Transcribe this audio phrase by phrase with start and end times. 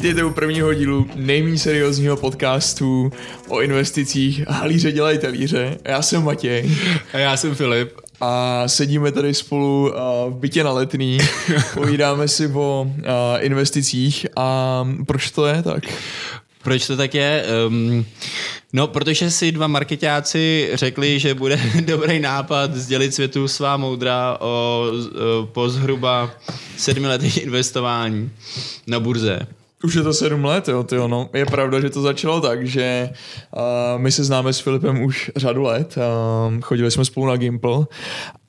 [0.00, 3.12] Vítejte u prvního dílu nejméně seriózního podcastu
[3.48, 5.78] o investicích Halíře dělají talíře.
[5.84, 6.70] Já jsem Matěj.
[7.12, 7.92] A já jsem Filip.
[8.20, 9.92] A sedíme tady spolu
[10.28, 11.18] v bytě na letný,
[11.74, 12.86] povídáme si o
[13.38, 15.82] investicích a proč to je tak?
[16.62, 17.44] Proč to tak je?
[17.66, 18.06] Um,
[18.72, 24.46] no, protože si dva marketáci řekli, že bude dobrý nápad sdělit světu svá moudra o,
[24.46, 26.30] o po zhruba
[26.76, 28.30] sedmi letech investování
[28.86, 29.46] na burze.
[29.84, 31.30] Už je to sedm let, jo, tyjo, no.
[31.34, 33.10] Je pravda, že to začalo tak, že
[33.56, 33.62] uh,
[33.96, 35.96] my se známe s Filipem už řadu let.
[35.96, 37.86] Uh, chodili jsme spolu na Gimple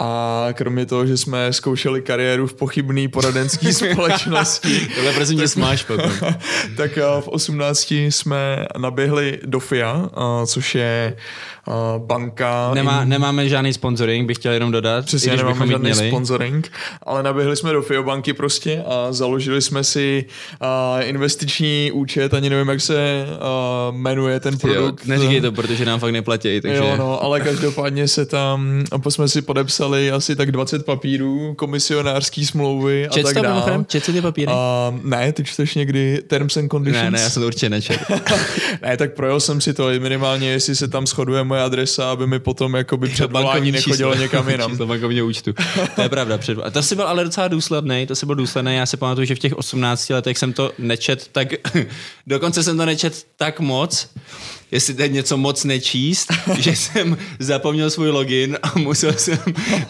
[0.04, 4.88] a kromě toho, že jsme zkoušeli kariéru v pochybné poradenské společnosti.
[4.96, 6.12] Tohle prosím tě smáš potom.
[6.78, 11.18] tak uh, v 18 jsme naběhli do FIA, uh, což je
[11.68, 12.72] uh, banka.
[12.74, 13.10] Nemá, in...
[13.10, 15.06] Nemáme žádný sponsoring, bych chtěl jenom dodat.
[15.06, 16.08] Přesně, nemáme žádný měli.
[16.08, 16.72] sponsoring,
[17.04, 20.26] ale naběhli jsme do FIO banky prostě a založili jsme si
[21.02, 23.26] investiční účet, ani nevím, jak se
[23.92, 25.06] jmenuje ten produkt.
[25.06, 26.62] Jo, neříkej to, protože nám fakt neplatí.
[26.62, 26.78] Takže...
[26.78, 33.08] Jo, no, ale každopádně se tam, jsme si podepsali asi tak 20 papírů, komisionářský smlouvy
[33.08, 33.86] a Čet tak dále.
[33.88, 34.52] Čet ty papíry?
[34.52, 37.04] Uh, ne, ty čteš někdy Terms and Conditions?
[37.04, 38.00] Ne, ne, já jsem to určitě nečet.
[38.82, 42.40] ne, tak projel jsem si to, minimálně jestli se tam shoduje moje adresa, aby mi
[42.40, 44.72] potom jakoby před volání nechodilo někam jinam.
[44.72, 45.54] Číslo bankovního účtu.
[45.96, 46.38] To je pravda.
[46.38, 46.58] Před...
[46.64, 48.76] A to si byl ale docela důsledný, to si byl důsledný.
[48.76, 51.48] Já si pamatuju, že v těch 18 letech jsem to nečet tak,
[52.28, 54.10] dokonce jsem to nečet tak moc,
[54.72, 59.40] jestli teď něco moc nečíst, že jsem zapomněl svůj login a musel jsem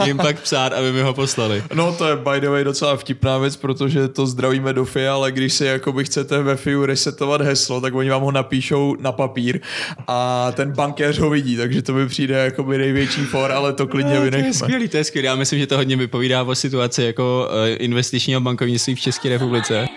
[0.06, 1.64] jim pak psát, aby mi ho poslali.
[1.73, 5.32] No to je by the way docela vtipná věc, protože to zdravíme do FIA, ale
[5.32, 9.60] když si jakoby chcete ve FIU resetovat heslo, tak oni vám ho napíšou na papír
[10.08, 14.16] a ten bankéř ho vidí, takže to mi přijde jakoby největší for, ale to klidně
[14.16, 14.42] no, vynechme.
[14.42, 15.26] To je skvělý, to je skvělý.
[15.26, 19.88] Já myslím, že to hodně vypovídá o situaci jako eh, investičního bankovnictví v České republice.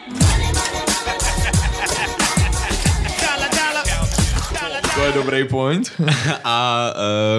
[5.15, 5.93] Dobrý point.
[6.45, 6.87] a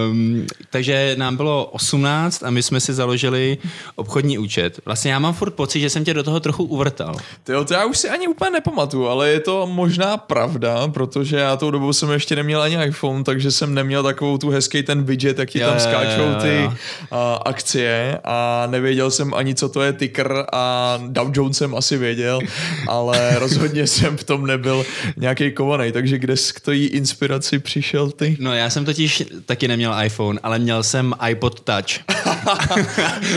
[0.09, 3.57] um, takže nám bylo 18 a my jsme si založili
[3.95, 4.79] obchodní účet.
[4.85, 7.15] Vlastně já mám furt pocit, že jsem tě do toho trochu uvrtal.
[7.43, 11.55] Tyjo, to já už si ani úplně nepamatuju, ale je to možná pravda, protože já
[11.55, 15.39] tou dobou jsem ještě neměl ani iPhone, takže jsem neměl takovou tu hezký ten widget,
[15.39, 16.69] jak ti tam skáčou ty.
[17.11, 21.97] A, akcie a nevěděl jsem ani, co to je ticker a Dow Jones jsem asi
[21.97, 22.39] věděl,
[22.87, 24.85] ale rozhodně jsem v tom nebyl
[25.17, 28.37] nějaký kovaný, takže kde k tojí inspiraci přišel ty?
[28.39, 31.99] No já jsem totiž taky neměl iPhone, ale měl jsem iPod Touch.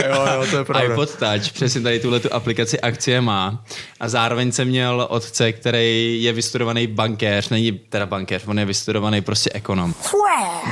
[0.07, 0.93] jo, jo, to je pravda.
[0.93, 3.63] iPod Touch, přesně tady tuhle tu aplikaci akcie má.
[3.99, 9.21] A zároveň jsem měl otce, který je vystudovaný bankéř, není teda bankéř, on je vystudovaný
[9.21, 9.93] prostě ekonom.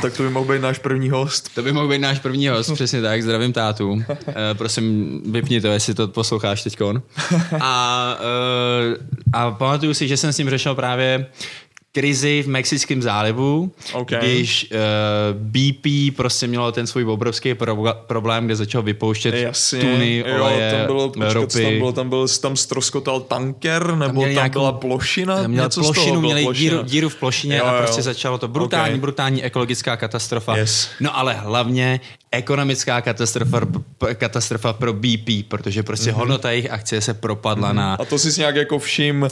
[0.01, 1.55] Tak to by mohl být náš první host.
[1.55, 3.91] To by mohl být náš první host, přesně tak, zdravím tátu.
[3.91, 4.03] Uh,
[4.53, 7.01] prosím, vypni to, jestli to posloucháš teďkon.
[7.61, 11.25] A, uh, a pamatuju si, že jsem s ním řešil právě
[11.91, 14.19] krizi v Mexickém zálivu, okay.
[14.19, 19.79] když uh, eh, BP prostě mělo ten svůj obrovský pro- problém, kde začal vypouštět Jasně,
[19.79, 21.63] tuny, jo, oleje, tam bylo, počkat, ropy.
[21.63, 25.41] Tam bylo, tam byl, tam stroskotal tanker, nebo tam, tam byla plošina?
[25.41, 26.71] Tam měl něco plošinu, toho měli plošina.
[26.71, 28.03] díru, díru v plošině jo, a prostě jo.
[28.03, 28.99] začalo to brutální, okay.
[28.99, 30.57] brutální ekologická katastrofa.
[30.57, 30.89] Yes.
[30.99, 31.99] No ale hlavně
[32.31, 33.61] ekonomická katastrofa,
[34.13, 36.15] katastrofa pro BP, protože prostě mm-hmm.
[36.15, 37.75] hodnota jejich akcie se propadla mm-hmm.
[37.75, 37.93] na...
[37.93, 39.29] A to si nějak jako všim uh,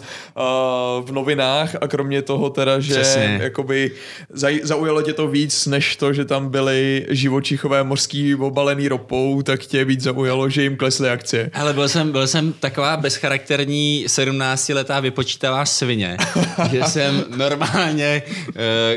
[1.05, 3.39] v novinách a kromě toho teda, že Přesně.
[3.41, 3.91] jakoby
[4.29, 9.59] zaj, zaujalo tě to víc, než to, že tam byly živočichové mořský obalený ropou, tak
[9.59, 11.51] tě víc zaujalo, že jim klesly akcie.
[11.53, 16.17] Ale byl jsem, byl jsem taková bezcharakterní 17-letá vypočítavá svině,
[16.71, 18.53] že jsem normálně uh,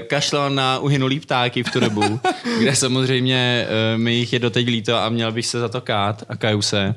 [0.06, 2.20] kašlal na uhynulý ptáky v tu dobu,
[2.58, 6.24] kde samozřejmě uh, mi jich je doteď líto a měl bych se za to kát
[6.28, 6.94] a kaju se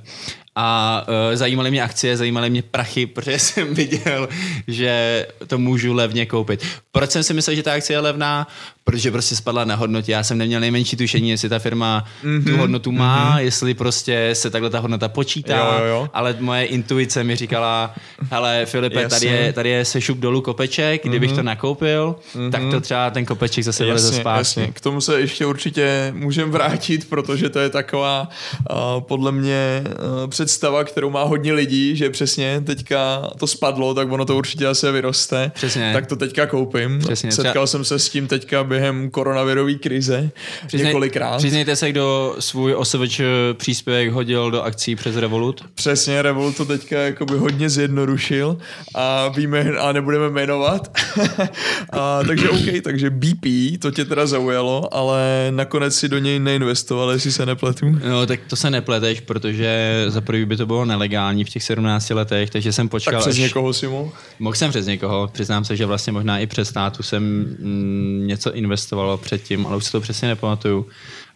[0.55, 4.29] a uh, zajímaly mě akcie, zajímaly mě prachy, protože jsem viděl,
[4.67, 6.65] že to můžu levně koupit.
[6.91, 8.47] Proč jsem si myslel, že ta akcie je levná?
[8.83, 10.11] Protože prostě spadla na hodnotě.
[10.11, 13.41] Já jsem neměl nejmenší tušení, jestli ta firma mm-hmm, tu hodnotu má, mm-hmm.
[13.41, 16.09] jestli prostě se takhle ta hodnota počítá, jo, jo, jo.
[16.13, 17.93] ale moje intuice mi říkala,
[18.31, 21.35] hele Filipe, tady je, tady je sešup dolů kopeček, kdybych mm-hmm.
[21.35, 22.51] to nakoupil, mm-hmm.
[22.51, 24.71] tak to třeba ten kopeček zase vyleze zpátky.
[24.73, 28.29] K tomu se ještě určitě můžeme vrátit, protože to je taková
[28.69, 34.11] uh, podle mě uh, představa, kterou má hodně lidí, že přesně teďka to spadlo, tak
[34.11, 35.51] ono to určitě asi vyroste.
[35.55, 35.93] Přesně.
[35.93, 36.99] Tak to teďka koupím.
[36.99, 37.31] Přesně.
[37.31, 37.67] Setkal třeba...
[37.67, 40.31] jsem se s tím teďka během koronavirové krize
[40.67, 41.37] Přiznej, několikrát.
[41.37, 43.21] Přiznejte se, kdo svůj OSVČ
[43.53, 45.65] příspěvek hodil do akcí přes Revolut?
[45.75, 48.57] Přesně, Revolut to teďka jakoby hodně zjednodušil
[48.95, 50.97] a víme, a nebudeme jmenovat.
[51.91, 53.45] a, takže OK, takže BP,
[53.79, 57.85] to tě teda zaujalo, ale nakonec si do něj neinvestoval, jestli se nepletu.
[58.09, 62.09] No, tak to se nepleteš, protože za poprvé by to bylo nelegální v těch 17
[62.09, 63.13] letech, takže jsem počkal.
[63.13, 63.39] Tak přes až...
[63.39, 64.11] někoho si mohl?
[64.39, 68.55] Mohl jsem přes někoho, přiznám se, že vlastně možná i přes státu jsem mm, něco
[68.63, 70.87] investoval předtím, ale už si to přesně nepamatuju.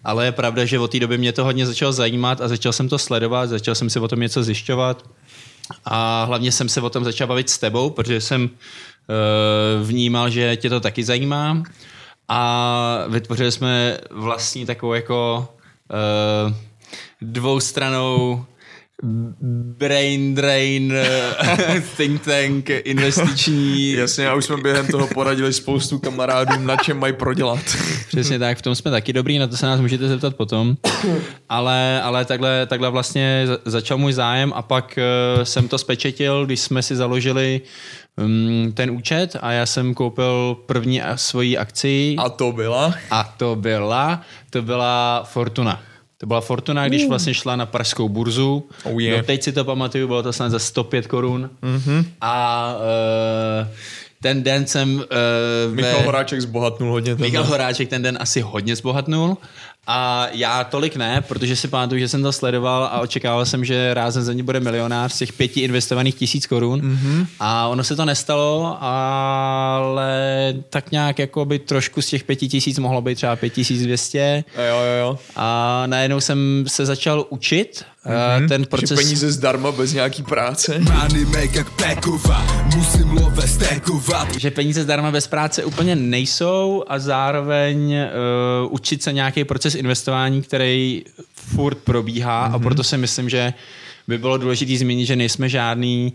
[0.04, 2.90] Ale je pravda, že od té doby mě to hodně začalo zajímat a začal jsem
[2.90, 5.06] to sledovat, začal jsem si o tom něco zjišťovat
[5.86, 10.56] a hlavně jsem se o tom začal bavit s tebou, protože jsem uh, vnímal, že
[10.56, 11.64] tě to taky zajímá
[12.30, 15.48] a vytvořili jsme vlastní takovou jako
[16.48, 16.54] uh,
[17.22, 18.46] dvoustranou
[19.78, 20.94] brain drain,
[21.98, 23.92] think tank, investiční.
[23.92, 27.60] Jasně, a už jsme během toho poradili spoustu kamarádům, na čem mají prodělat.
[28.08, 30.78] Přesně tak, v tom jsme taky dobrý, na to se nás můžete zeptat potom.
[31.50, 35.00] Ale, ale takhle, takhle vlastně začal můj zájem a pak
[35.38, 37.62] uh, jsem to spečetil, když jsme si založili
[38.18, 42.16] um, ten účet a já jsem koupil první svoji akci.
[42.18, 42.94] A to byla?
[43.12, 45.82] A to byla, to byla Fortuna.
[46.26, 48.70] To byla Fortuna, když vlastně šla na pražskou burzu.
[48.84, 49.18] Oh yeah.
[49.18, 51.50] no, teď si to pamatuju, bylo to snad za 105 korun.
[51.64, 52.06] Mm-hmm.
[52.22, 52.76] A
[53.62, 53.68] uh,
[54.22, 54.96] ten den jsem...
[54.96, 56.06] Uh, Michal ve...
[56.06, 57.16] Horáček zbohatnul hodně.
[57.16, 57.52] Ten Michal den.
[57.52, 59.38] Horáček ten den asi hodně zbohatnul.
[59.88, 63.94] A já tolik ne, protože si pamatuju, že jsem to sledoval a očekával jsem, že
[63.94, 66.82] rázem za ní bude milionář z těch pěti investovaných tisíc korun.
[66.82, 67.28] Mm-hmm.
[67.40, 72.80] A ono se to nestalo, ale tak nějak jako by trošku z těch pěti tisíc
[72.80, 74.44] mohlo být třeba pět tisíc dvěstě.
[74.58, 75.20] Jo, jo, jo.
[75.36, 78.48] A najednou jsem se začal učit Mm-hmm.
[78.48, 78.90] Ten proces...
[78.90, 80.80] Že peníze zdarma bez nějaký práce.
[84.40, 90.42] Že peníze zdarma bez práce úplně nejsou a zároveň uh, učit se nějaký proces investování,
[90.42, 92.56] který furt probíhá mm-hmm.
[92.56, 93.54] a proto si myslím, že
[94.08, 96.14] by bylo důležité zmínit, že nejsme žádný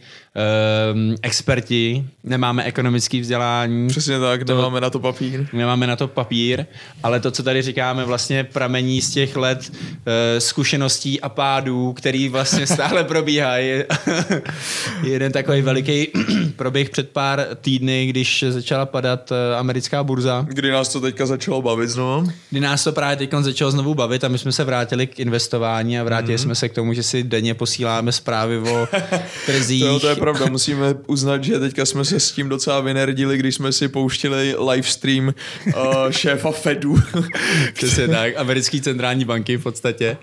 [0.95, 3.89] um, experti, nemáme ekonomické vzdělání.
[3.89, 5.47] Přesně tak, to, nemáme na to papír.
[5.53, 6.67] Nemáme na to papír,
[7.03, 10.05] ale to, co tady říkáme, vlastně pramení z těch let uh,
[10.39, 13.83] zkušeností a pádů, který vlastně stále probíhají.
[15.03, 16.09] Jeden takový veliký
[16.57, 20.47] proběh před pár týdny, když začala padat uh, americká burza.
[20.49, 22.31] Kdy nás to teďka začalo bavit znovu?
[22.51, 25.99] Kdy nás to právě teď začalo znovu bavit a my jsme se vrátili k investování
[25.99, 26.43] a vrátili mm-hmm.
[26.43, 27.80] jsme se k tomu, že si denně posíláme
[28.11, 28.89] zprávy o
[29.47, 29.83] trzích.
[29.83, 33.55] to, to je pravda, musíme uznat, že teďka jsme se s tím docela vynerdili, když
[33.55, 35.27] jsme si pouštili livestream
[35.67, 37.03] uh, šéfa Fedu.
[37.75, 40.17] Přesně tak, americký centrální banky v podstatě,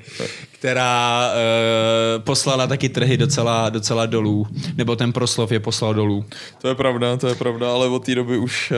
[0.60, 6.26] která uh, poslala taky trhy docela, docela dolů, nebo ten proslov je poslal dolů.
[6.62, 8.72] To je pravda, to je pravda, ale od té doby už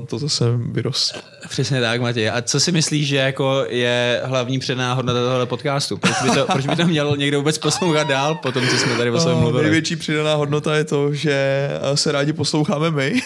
[0.00, 1.24] uh, to zase vyrost.
[1.48, 2.30] Přesně tak, Matěj.
[2.30, 5.96] A co si myslíš, že jako je hlavní předná hodnota tohoto podcastu?
[5.96, 8.96] Proč by to, proč by to měl někdo vůbec poslouchat dál po tom, co jsme
[8.96, 9.62] tady o sobě mluvili?
[9.62, 13.22] Největší přidaná hodnota je to, že se rádi posloucháme my.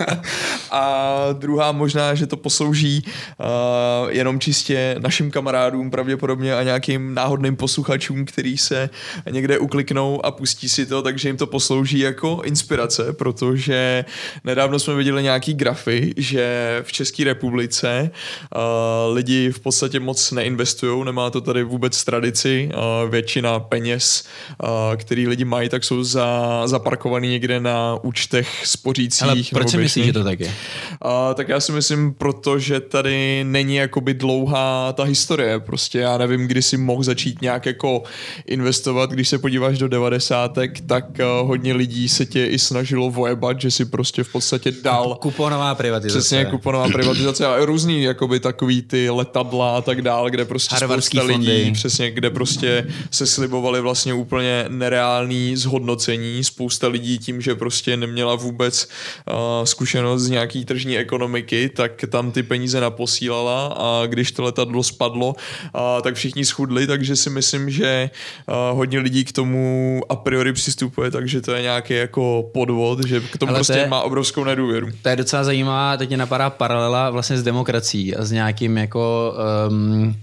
[0.70, 7.56] a druhá možná, že to poslouží uh, jenom čistě našim kamarádům pravděpodobně a nějakým náhodným
[7.56, 8.90] posluchačům, který se
[9.30, 14.04] někde ukliknou a pustí si to, takže jim to poslouží jako inspirace, protože
[14.44, 18.10] nedávno jsme viděli nějaký grafy, že v České republice
[18.56, 24.24] uh, lidi v podstatě moc neinvestují, nemá to tady vůbec tradici, uh, většina peněz,
[24.62, 29.22] uh, který lidi mají, tak jsou za, zaparkovaný někde na účtech spořících.
[29.22, 30.46] Ale proč si myslíš, že to tak je?
[30.46, 36.46] Uh, tak já si myslím, protože tady není jakoby dlouhá ta historie, prostě já nevím,
[36.46, 38.02] kdy si mohl začít nějak jako
[38.46, 43.60] investovat, když se podíváš do devadesátek, tak uh, hodně lidí se tě i snažilo vojebat,
[43.60, 45.14] že si prostě v podstatě dal...
[45.14, 46.18] Kuponová privatizace.
[46.18, 51.18] Přesně, kuponová privatizace a různý jakoby takový ty letadla a tak dál, kde prostě Harvardský
[51.18, 51.52] spousta fondy.
[51.52, 56.44] lidí, přesně, kde prostě se slibovali vlastně úplně nereální zhodnocení.
[56.44, 58.88] Spousta lidí tím, že prostě neměla vůbec
[59.28, 64.82] uh, zkušenost z nějaký tržní ekonomiky, tak tam ty peníze naposílala a když to letadlo
[64.82, 68.10] spadlo, uh, tak všichni schudli, takže si myslím, že
[68.48, 73.20] uh, hodně lidí k tomu a priori přistupuje, takže to je nějaký jako podvod, že
[73.20, 74.88] k tomu Ale to prostě je- má obrovskou nedůvěru.
[75.02, 79.34] To je docela zajímavá, teď mě napadá paralela vlastně s demokracií a s nějakým jako
[79.68, 80.16] um,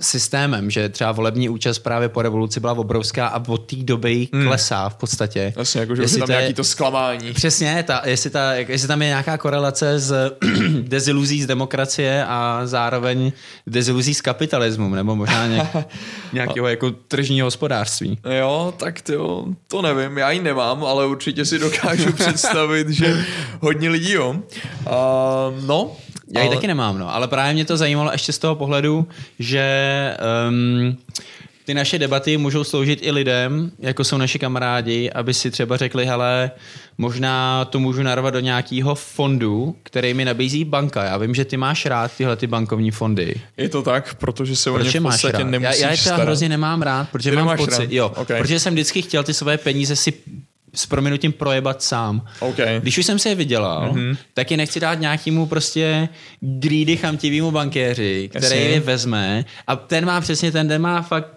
[0.00, 4.46] systémem, že třeba volební účast právě po revoluci byla obrovská a od té doby Hmm.
[4.46, 5.52] klesá v podstatě.
[5.56, 7.32] Vlastně jako, že Jestli je tam to je- nějaký to zklamání.
[7.32, 10.36] Přesně, ta, jestli, ta, jestli tam je nějaká korelace s
[10.82, 13.32] deziluzí z demokracie a zároveň
[13.66, 15.76] deziluzí s kapitalismem, nebo možná nějak,
[16.32, 18.18] nějakého jako tržního hospodářství.
[18.38, 23.24] Jo, tak to, to nevím, já ji nemám, ale určitě si dokážu představit, že
[23.60, 24.30] hodně lidí jo.
[24.86, 25.90] Uh, no,
[26.34, 29.08] Já ji ale- taky nemám, no, ale právě mě to zajímalo ještě z toho pohledu,
[29.38, 29.64] že
[30.48, 30.96] um,
[31.64, 36.06] ty naše debaty můžou sloužit i lidem, jako jsou naši kamarádi, aby si třeba řekli,
[36.06, 36.50] hele,
[36.98, 41.04] možná to můžu narvat do nějakého fondu, který mi nabízí banka.
[41.04, 43.34] Já vím, že ty máš rád tyhle ty bankovní fondy.
[43.56, 46.22] Je to tak, protože se o ně v podstatě nemusíš Já, já je teda starat.
[46.24, 47.92] hrozně nemám rád, protože Ty mám pocit, rád?
[47.92, 48.40] jo, Okay.
[48.40, 50.12] protože jsem vždycky chtěl ty své peníze si
[50.74, 52.26] s prominutím projebat sám.
[52.40, 52.56] OK.
[52.80, 54.00] Když už jsem si je vydělal, Mhm.
[54.12, 54.16] mm-hmm.
[54.34, 56.08] tak je nechci dát nějakému prostě
[56.40, 58.58] greedy chamtivýmu bankéři, který Jasně.
[58.60, 61.28] je vezme a ten má přesně, ten den má fakt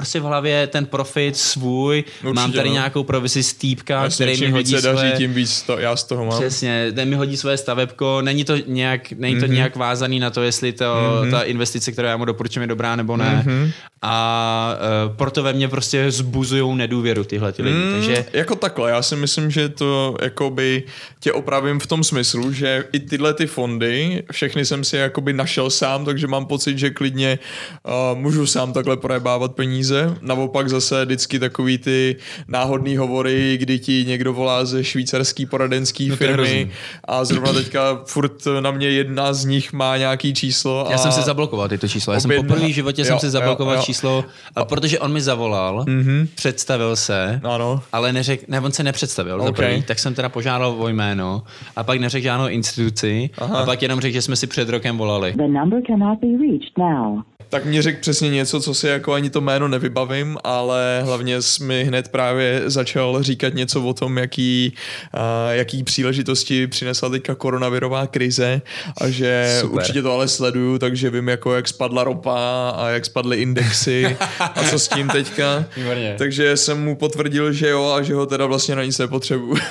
[0.00, 2.74] prostě v hlavě ten profit svůj, Určitě, mám tady no.
[2.74, 5.18] nějakou provizi z týpka, Jasně, který mi hodí více daří, své...
[5.18, 6.38] tím víc to, já z toho mám.
[6.38, 10.42] Přesně, ten mi hodí své stavebko, není to nějak, není to nějak vázaný na to,
[10.42, 11.30] jestli to, mm-hmm.
[11.30, 13.42] ta investice, kterou já mu doporučím, je dobrá nebo ne.
[13.46, 13.64] Mhm.
[13.64, 13.72] Mm-hmm.
[14.02, 14.76] A
[15.06, 17.76] uh, proto ve mně prostě zbuzují nedůvěru tyhle ty lidi.
[17.76, 20.82] Mm, takže Jako takhle, já si myslím, že to jakoby
[21.20, 25.70] tě opravím v tom smyslu, že i tyhle ty fondy, všechny jsem si jakoby našel
[25.70, 27.38] sám, takže mám pocit, že klidně
[27.84, 29.89] uh, můžu sám takhle projebávat peníze.
[30.20, 32.16] Naopak zase vždycky takový ty
[32.48, 36.70] náhodný hovory, kdy ti někdo volá ze švýcarský poradenský No firmy
[37.04, 40.86] a zrovna teďka furt na mě jedna z nich má nějaký číslo.
[40.90, 42.14] já a jsem si zablokoval tyto čísla.
[42.14, 43.84] Já jsem poprvé v životě jsem jo, si zablokoval jo, jo.
[43.84, 44.24] číslo,
[44.56, 46.28] a protože on mi zavolal, mm-hmm.
[46.34, 47.82] představil se, Ano.
[47.92, 49.46] ale neřek, ne, on se nepředstavil Ok.
[49.46, 51.42] za první, tak jsem teda požádal o jméno
[51.76, 53.58] a pak neřekl žádnou instituci Aha.
[53.58, 55.32] a pak jenom řekl, že jsme si před rokem volali.
[55.36, 57.22] The number cannot be reached now.
[57.50, 61.64] Tak mě řekl přesně něco, co si jako ani to jméno nevybavím, ale hlavně jsi
[61.64, 64.72] mi hned právě začal říkat něco o tom, jaký,
[65.14, 68.62] uh, jaký příležitosti přinesla teďka koronavirová krize
[69.00, 69.74] a že Super.
[69.74, 74.64] určitě to ale sleduju, takže vím jako jak spadla ropa a jak spadly indexy a
[74.70, 75.64] co s tím teďka.
[75.76, 76.14] Výborně.
[76.18, 79.56] Takže jsem mu potvrdil, že jo a že ho teda vlastně na nic nepotřebuju.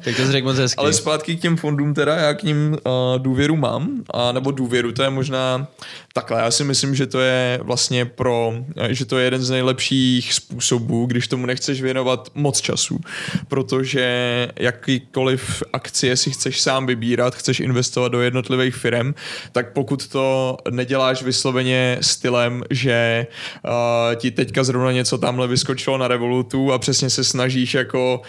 [0.00, 0.78] Tak to jsi řekl moc hezky.
[0.78, 4.92] Ale zpátky k těm fondům teda, já k ním uh, důvěru mám, a, nebo důvěru,
[4.92, 5.66] to je možná
[6.12, 8.54] takhle, já si myslím, že to je vlastně pro,
[8.88, 13.00] že to je jeden z nejlepších způsobů, když tomu nechceš věnovat moc času,
[13.48, 19.14] protože jakýkoliv akcie si chceš sám vybírat, chceš investovat do jednotlivých firm,
[19.52, 23.26] tak pokud to neděláš vysloveně stylem, že
[23.64, 23.70] uh,
[24.16, 28.22] ti teďka zrovna něco tamhle vyskočilo na Revolutu a přesně se snažíš jako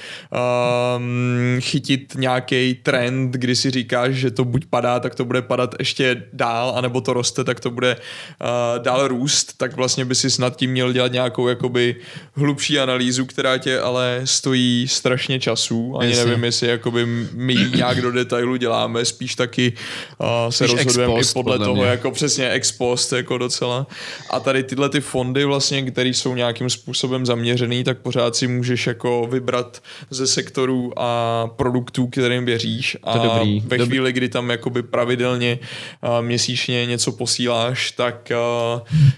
[0.98, 5.76] um, chytit nějaký trend, kdy si říkáš, že to buď padá, tak to bude padat
[5.80, 10.30] ještě dál, anebo to roste, tak to bude uh, dál růst, tak vlastně by si
[10.32, 11.96] snad tím měl dělat nějakou jakoby
[12.36, 15.96] hlubší analýzu, která tě ale stojí strašně času.
[16.00, 16.26] Ani Jasně.
[16.26, 19.74] nevím, jestli jakoby my nějak do detailu děláme, spíš taky
[20.18, 21.86] uh, se rozhodujeme i podle podle toho, mě.
[21.86, 23.88] jako přesně ex post, jako docela.
[24.30, 28.88] A tady tyhle ty fondy vlastně, které jsou nějakým způsobem zaměřený, tak pořád si můžeš
[28.88, 32.98] jako vybrat ze sektorů a produktů, kterým věříš.
[33.04, 33.60] A To dobrý.
[33.60, 35.60] ve chvíli, kdy tam jakoby pravidelně
[36.02, 38.38] uh, měsíčně něco posíláš, tak uh,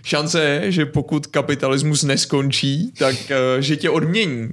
[0.04, 4.50] šance je, že pokud kapitalismus neskončí, tak uh, že tě odmění.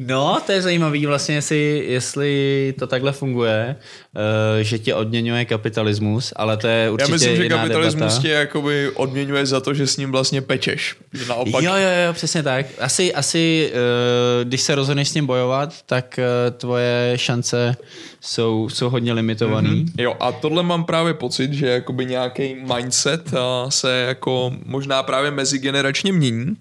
[0.00, 4.22] No, to je zajímavý vlastně, jestli, jestli to takhle funguje, uh,
[4.62, 8.22] že tě odměňuje kapitalismus, ale to je Já určitě myslím, že kapitalismus debata.
[8.22, 10.94] tě jakoby odměňuje za to, že s ním vlastně pečeš.
[11.28, 12.66] Naopak Jo, jo, jo, přesně tak.
[12.80, 17.76] Asi, asi uh, když se rozhodneš s ním bojovat, tak uh, tvoje šance
[18.24, 19.84] jsou, jsou hodně limitovaný.
[19.84, 20.02] Mm-hmm.
[20.02, 23.34] Jo, a tohle mám právě pocit, že jakoby nějaký mindset
[23.68, 26.56] se jako možná právě mezigeneračně mění.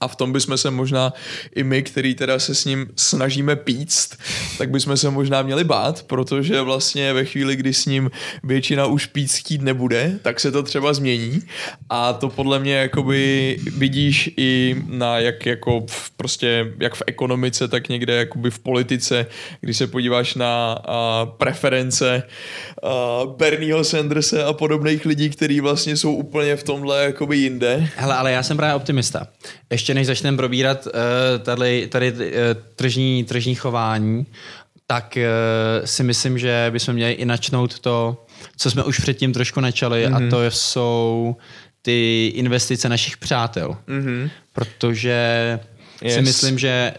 [0.00, 1.12] A v tom bychom se možná
[1.54, 4.18] i my, který teda se s ním snažíme píct,
[4.58, 8.10] tak bychom se možná měli bát, protože vlastně ve chvíli, kdy s ním
[8.42, 11.42] většina už píct chtít nebude, tak se to třeba změní.
[11.90, 17.68] A to podle mě jakoby vidíš i na jak jako v, prostě jak v ekonomice,
[17.68, 19.26] tak někde jakoby v politice,
[19.60, 22.22] když se podíváš na a, preference
[22.82, 27.88] a, Bernieho Sandersa a podobných lidí, kteří vlastně jsou úplně v tomhle jakoby jinde.
[27.96, 29.26] Hele, ale já jsem právě optimista.
[29.70, 30.92] Ještě než začneme probírat uh,
[31.42, 32.20] tady, tady uh,
[32.76, 34.26] tržní, tržní chování,
[34.86, 39.60] tak uh, si myslím, že bychom měli i načnout to, co jsme už předtím trošku
[39.60, 40.26] načali, mm-hmm.
[40.26, 41.36] a to jsou
[41.82, 43.76] ty investice našich přátel.
[43.88, 44.30] Mm-hmm.
[44.52, 45.58] Protože
[46.02, 46.14] yes.
[46.14, 46.94] si myslím, že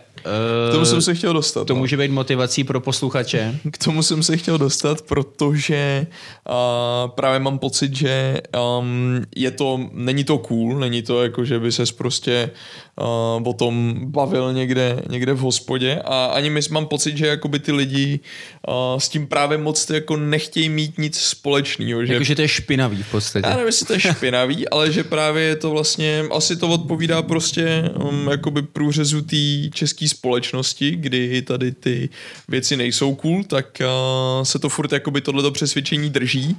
[0.70, 1.68] K tomu jsem se chtěl dostat.
[1.68, 1.80] to no.
[1.80, 3.60] může být motivací pro posluchače.
[3.72, 6.08] K tomu jsem se chtěl dostat, protože
[6.50, 8.42] uh, právě mám pocit, že
[8.80, 12.52] um, je to, není to cool, není to jako, že by ses prostě
[13.00, 17.60] uh, o tom bavil někde, někde v hospodě a ani my mám pocit, že jakoby
[17.60, 18.20] ty lidi
[18.68, 22.06] uh, s tím právě moc jako nechtějí mít nic společného.
[22.06, 23.48] Že Jakože to je špinavý v podstatě.
[23.48, 27.22] já nevím, jestli to je špinavý, ale že právě je to vlastně, asi to odpovídá
[27.22, 32.10] prostě um, jakoby průřezu té české společnosti, kdy tady ty
[32.48, 36.58] věci nejsou cool, tak uh, se to furt jakoby tohleto přesvědčení drží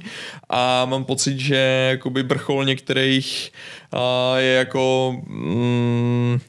[0.49, 3.51] a mám pocit, že jakoby vrchol některých
[4.37, 6.39] je jako mm,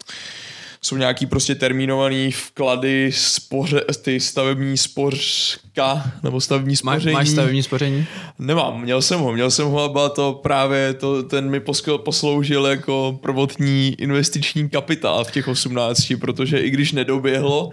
[0.82, 7.14] jsou nějaký prostě termínovaný vklady, spoře, ty stavební spořka, nebo stavební spoření.
[7.14, 8.06] Máš stavební spoření?
[8.38, 11.60] Nemám, měl jsem ho, měl jsem ho a byla to právě, to, ten mi
[12.04, 17.70] posloužil jako prvotní investiční kapitál v těch 18, protože i když nedoběhlo,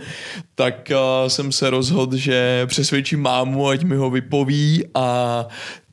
[0.55, 0.91] tak
[1.27, 5.47] jsem se rozhodl, že přesvědčím mámu, ať mi ho vypoví a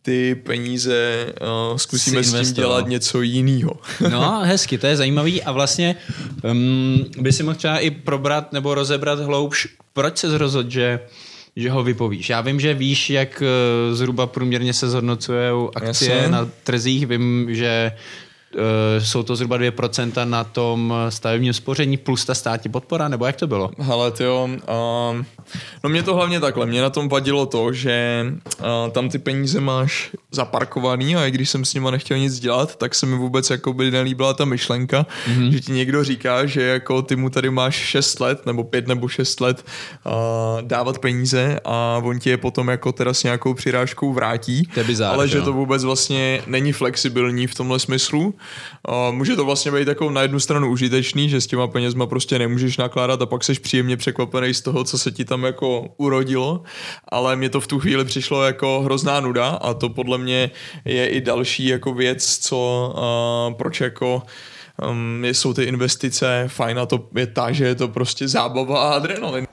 [0.07, 1.27] ty peníze
[1.71, 3.77] uh, zkusíme s tím dělat něco jiného.
[4.11, 5.97] no, hezky, to je zajímavý a vlastně
[6.51, 11.01] um, by si mohl třeba i probrat nebo rozebrat hloubš, proč se rozhodl, že
[11.59, 12.31] že ho vypovíš.
[12.31, 16.29] Já vím, že víš, jak uh, zhruba průměrně se zhodnocují akcie Jasně.
[16.29, 17.07] na trzích.
[17.07, 17.93] Vím, že
[18.99, 23.47] jsou to zhruba 2% na tom stavebním spoření plus ta státní podpora, nebo jak to
[23.47, 23.71] bylo?
[23.79, 25.25] Hele, jo, uh,
[25.85, 28.27] no mě to hlavně takhle, mě na tom vadilo to, že
[28.61, 32.77] uh, tam ty peníze máš zaparkovaný a i když jsem s nima nechtěl nic dělat,
[32.77, 35.51] tak se mi vůbec jako by nelíbila ta myšlenka, mm-hmm.
[35.51, 39.09] že ti někdo říká, že jako ty mu tady máš 6 let, nebo 5 nebo
[39.09, 39.65] 6 let
[40.07, 40.13] uh,
[40.63, 45.29] dávat peníze a on ti je potom jako teda s nějakou přirážkou vrátí, bizár, ale
[45.29, 48.35] že to vůbec vlastně není flexibilní v tomhle smyslu
[49.11, 52.77] může to vlastně být jako na jednu stranu užitečný, že s těma penězma prostě nemůžeš
[52.77, 56.63] nakládat a pak seš příjemně překvapený z toho, co se ti tam jako urodilo,
[57.09, 60.51] ale mě to v tu chvíli přišlo jako hrozná nuda a to podle mě
[60.85, 62.95] je i další jako věc, co
[63.59, 64.23] proč jako
[64.91, 68.95] um, jsou ty investice fajn a to je ta, že je to prostě zábava a
[68.95, 69.47] adrenalin.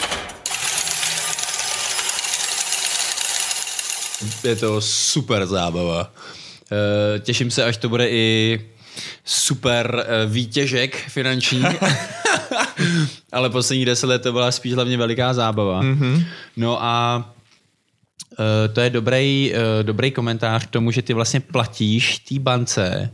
[4.43, 6.12] Je to super zábava.
[6.71, 8.59] Uh, těším se, až to bude i
[9.25, 11.63] super eh, výtěžek finanční,
[13.32, 15.84] ale poslední deset let to byla spíš hlavně veliká zábava.
[15.84, 16.24] Mm-hmm.
[16.58, 17.25] No a
[18.39, 23.12] uh, to je dobrý, uh, dobrý komentář k tomu, že ty vlastně platíš té bance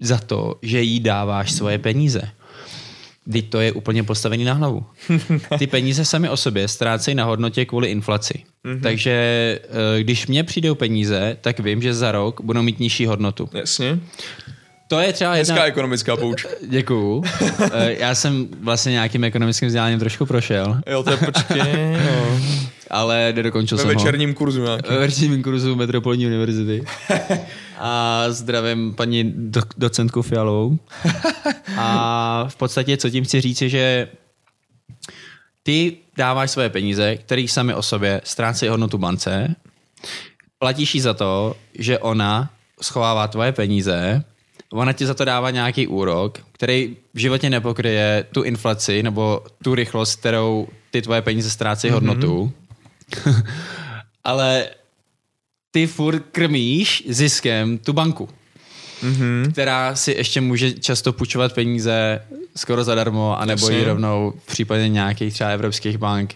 [0.00, 2.22] za to, že jí dáváš svoje peníze.
[3.32, 4.86] Teď to je úplně postavený na hlavu.
[5.58, 8.44] Ty peníze sami o sobě ztrácejí na hodnotě kvůli inflaci.
[8.64, 8.80] Mm-hmm.
[8.80, 9.58] Takže
[9.98, 13.48] když mě přijdou peníze, tak vím, že za rok budou mít nižší hodnotu.
[13.52, 14.00] Jasně.
[14.90, 15.54] To je třeba jedna...
[15.54, 16.46] Hezká ekonomická pouč.
[16.68, 17.24] Děkuju.
[17.72, 20.80] Eh, já jsem vlastně nějakým ekonomickým vzděláním trošku prošel.
[20.86, 21.98] Jo, to je počkej.
[22.06, 22.40] No.
[22.90, 24.34] Ale nedokončil Ve jsem večerním ho.
[24.34, 24.88] kurzu nějaký.
[24.90, 26.84] Ve večerním kurzu Metropolní univerzity.
[27.78, 30.78] A zdravím paní do, docentku Fialovou.
[31.76, 34.08] A v podstatě, co tím chci říct, je, že
[35.62, 39.54] ty dáváš své peníze, které sami o sobě ztrácejí hodnotu bance,
[40.58, 42.50] platíš jí za to, že ona
[42.82, 44.24] schovává tvoje peníze
[44.72, 49.74] ona ti za to dává nějaký úrok, který v životě nepokryje tu inflaci nebo tu
[49.74, 51.94] rychlost, kterou ty tvoje peníze ztrácejí mm-hmm.
[51.94, 52.52] hodnotu.
[54.24, 54.66] Ale
[55.70, 58.28] ty furt krmíš ziskem tu banku,
[59.02, 59.52] mm-hmm.
[59.52, 62.20] která si ještě může často půjčovat peníze
[62.56, 66.34] skoro zadarmo, anebo ji rovnou v případě nějakých třeba evropských bank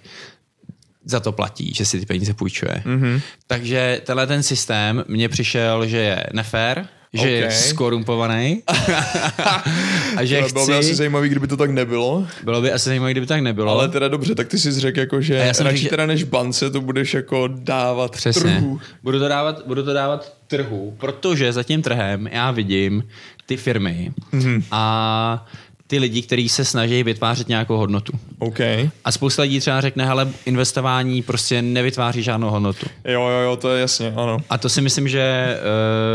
[1.04, 2.82] za to platí, že si ty peníze půjčuje.
[2.86, 3.20] Mm-hmm.
[3.46, 7.30] Takže tenhle ten systém mně přišel, že je nefér, že okay.
[7.30, 8.62] je skorumpovaný.
[10.16, 10.52] a že chci...
[10.52, 12.26] Bylo by asi zajímavý, kdyby to tak nebylo.
[12.44, 13.72] Bylo by asi zajímavý, kdyby tak nebylo.
[13.72, 16.70] Ale teda dobře, tak ty jsi řekl, jako, že já radši řík, teda než bance
[16.70, 18.42] to budeš jako dávat Přesně.
[18.42, 18.80] trhu.
[19.02, 23.04] Budu to dávat, budu to dávat trhu, protože za tím trhem já vidím
[23.46, 24.62] ty firmy mm-hmm.
[24.70, 25.46] a
[25.86, 28.12] ty lidi, kteří se snaží vytvářet nějakou hodnotu.
[28.38, 28.90] Okay.
[29.04, 32.86] A spousta lidí třeba řekne, hele, investování prostě nevytváří žádnou hodnotu.
[33.04, 34.38] Jo, jo, jo, to je jasně, ano.
[34.50, 35.56] A to si myslím, že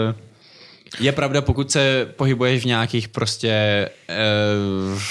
[0.10, 0.16] uh,
[1.00, 3.90] je pravda, pokud se pohybuješ v nějakých prostě
[4.94, 5.02] uh,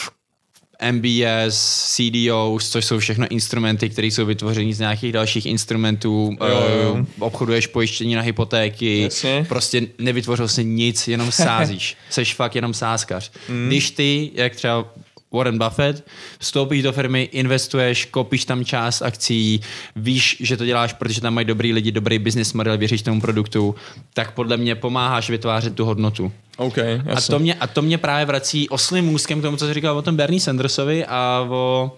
[0.80, 6.68] eh, MBS, CDOs, což jsou všechno instrumenty, které jsou vytvořeny z nějakých dalších instrumentů, jo,
[6.82, 6.92] jo.
[6.92, 9.46] Uh, obchoduješ pojištění na hypotéky, Jasně.
[9.48, 11.96] prostě nevytvořil si nic, jenom sázíš.
[12.10, 13.30] Seš fakt jenom sázkař.
[13.48, 13.66] Mm.
[13.66, 14.94] Když ty, jak třeba
[15.32, 16.04] Warren Buffett,
[16.38, 19.60] vstoupíš do firmy, investuješ, kopíš tam část akcí,
[19.96, 23.74] víš, že to děláš, protože tam mají dobrý lidi, dobrý business model, věříš tomu produktu,
[24.14, 26.32] tak podle mě pomáháš vytvářet tu hodnotu.
[26.56, 29.74] Okay, a, to mě, a to mě právě vrací oslým můzkem k tomu, co jsi
[29.74, 31.92] říkal o tom Bernie Sandersovi a o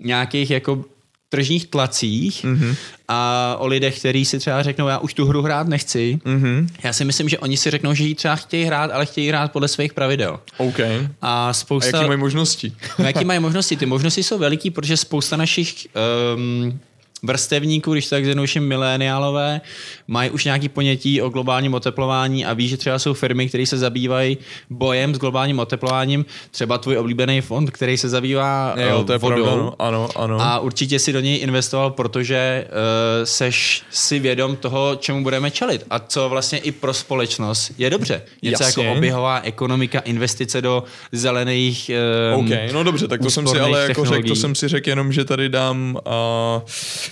[0.00, 0.84] nějakých jako
[1.28, 2.76] tržních tlacích mm-hmm.
[3.08, 6.18] a o lidech, kteří si třeba řeknou, já už tu hru hrát nechci.
[6.24, 6.68] Mm-hmm.
[6.82, 9.52] Já si myslím, že oni si řeknou, že ji třeba chtějí hrát, ale chtějí hrát
[9.52, 10.40] podle svých pravidel.
[10.56, 11.08] Okay.
[11.22, 11.96] A, spousta...
[11.98, 12.72] a jaký mají možnosti?
[12.98, 13.76] jaký mají možnosti?
[13.76, 15.86] Ty možnosti jsou veliký, protože spousta našich
[16.34, 16.80] um,
[17.22, 19.60] vrstevníků, když to tak zjednoduším mileniálové,
[20.08, 23.78] mají už nějaký ponětí o globálním oteplování a ví, že třeba jsou firmy, které se
[23.78, 24.38] zabývají
[24.70, 29.18] bojem s globálním oteplováním, třeba tvůj oblíbený fond, který se zabývá Jo, eh, to je
[29.18, 29.44] vodou.
[29.44, 29.74] pravda, no.
[29.78, 30.40] ano, ano.
[30.40, 35.86] A určitě si do něj investoval, protože uh, seš si vědom toho, čemu budeme čelit
[35.90, 38.22] a co vlastně i pro společnost je dobře.
[38.42, 38.86] Něco Jasně.
[38.86, 41.90] jako oběhová ekonomika, investice do zelených
[42.34, 44.88] um, OK, no dobře, tak to jsem si ale jako řekl, to jsem si řekl
[44.88, 46.62] jenom, že tady dám uh,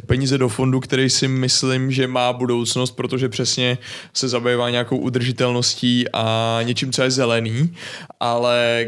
[0.06, 3.78] peníze do fondu, který si myslím, že má budoucnost, protože přesně
[4.14, 7.74] se zabývá nějakou udržitelností a něčím, co je zelený,
[8.20, 8.86] ale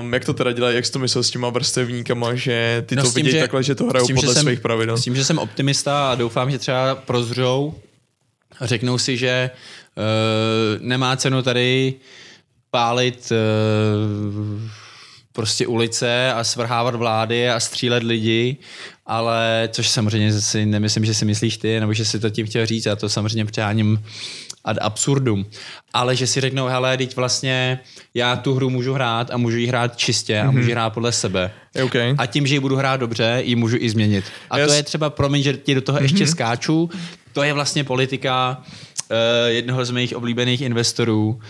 [0.00, 3.02] um, jak to teda dělají, jak jsi to myslel s těma vrstevníkama, že ty No
[3.02, 4.96] to tím, vidějí že- takhle, že to hrajou tím, podle jsem- svých pravidel.
[4.98, 7.74] S tím, že jsem optimista a doufám, že třeba prozřou.
[8.60, 9.50] A řeknou si, že
[9.96, 11.94] uh, nemá cenu tady
[12.70, 14.60] pálit uh,
[15.32, 18.56] prostě ulice a svrhávat vlády a střílet lidi,
[19.06, 22.66] ale což samozřejmě si nemyslím, že si myslíš ty, nebo že si to tím chtěl
[22.66, 24.02] říct, já to samozřejmě přeháním
[24.64, 25.46] ad absurdum.
[25.92, 27.78] Ale že si řeknou, hele, teď vlastně
[28.14, 31.12] já tu hru můžu hrát a můžu ji hrát čistě a můžu ji hrát podle
[31.12, 31.50] sebe.
[31.74, 31.94] Je OK.
[32.18, 34.24] A tím, že ji budu hrát dobře, ji můžu i změnit.
[34.50, 36.90] A Jas- to je třeba, promiň, že ti do toho ještě skáču,
[37.32, 38.62] to je vlastně politika
[39.10, 41.40] uh, jednoho z mých oblíbených investorů, uh,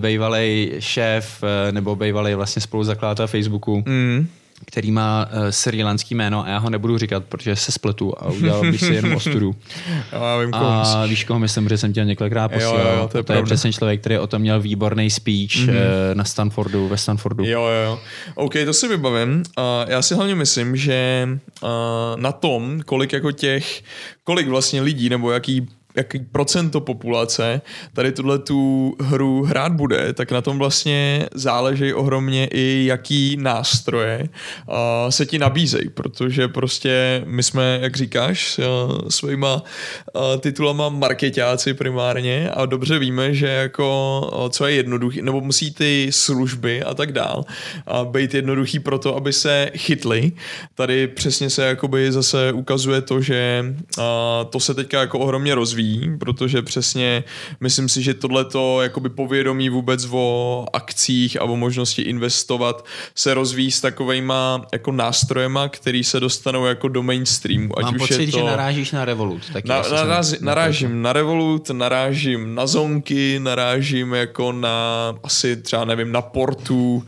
[0.00, 4.28] bývalý šéf uh, nebo bývalý vlastně spoluzakladatel Facebooku, Mm.
[4.66, 8.60] Který má uh, srilanský jméno a já ho nebudu říkat, protože se spletu a udělal
[8.60, 9.54] bych si jenom ostudu.
[10.12, 10.54] Já vím.
[10.54, 12.96] A víš, koho myslím, že jsem tě několikrát Jo, jo, posílal.
[12.96, 16.14] jo, to je to je přesně člověk, který o tom měl výborný speech mm-hmm.
[16.14, 17.44] na Stanfordu, ve Stanfordu.
[17.44, 18.00] Jo, jo, jo.
[18.34, 19.42] OK, to si vybavím.
[19.58, 21.28] Uh, já si hlavně myslím, že
[21.62, 21.68] uh,
[22.16, 23.82] na tom, kolik jako těch,
[24.24, 27.60] kolik vlastně lidí, nebo jaký jaký procento populace
[27.92, 34.28] tady tuhle tu hru hrát bude, tak na tom vlastně záleží ohromně i jaký nástroje
[34.68, 34.74] uh,
[35.10, 42.50] se ti nabízejí, protože prostě my jsme, jak říkáš, uh, svýma uh, titulama marketáci primárně
[42.50, 47.12] a dobře víme, že jako uh, co je jednoduchý, nebo musí ty služby a tak
[47.12, 50.32] dál uh, být jednoduchý pro to, aby se chytli.
[50.74, 53.64] Tady přesně se jakoby zase ukazuje to, že
[53.98, 54.04] uh,
[54.50, 55.83] to se teďka jako ohromně rozvíjí,
[56.18, 57.24] protože přesně
[57.60, 63.70] myslím si, že tohleto jakoby povědomí vůbec o akcích a o možnosti investovat se rozvíjí
[63.70, 67.78] s takovejma jako nástrojema, který se dostanou jako do mainstreamu.
[67.78, 68.38] Ať Mám už pocit, je to...
[68.38, 69.42] že narážíš na Revolut.
[69.52, 75.84] Taky Na, asi jsem- narážím na Revolut, narážím na Zonky, narážím jako na asi třeba
[75.84, 77.02] nevím, na Portu,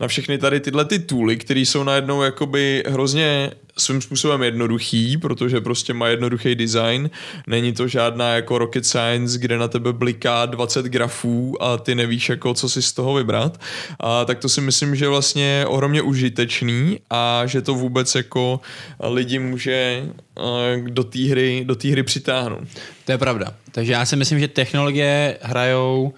[0.00, 5.60] na všechny tady tyhle ty tooly, které jsou najednou jakoby hrozně svým způsobem jednoduchý, protože
[5.60, 7.10] prostě má jednoduchý design.
[7.46, 12.28] Není to žádná jako rocket science, kde na tebe bliká 20 grafů a ty nevíš
[12.28, 13.60] jako co si z toho vybrat.
[14.00, 18.60] A tak to si myslím, že vlastně je ohromně užitečný a že to vůbec jako
[19.00, 20.04] lidi může
[20.38, 22.68] eh, do té hry, do té hry přitáhnout.
[23.08, 23.54] To je pravda.
[23.72, 26.12] Takže já si myslím, že technologie hrajou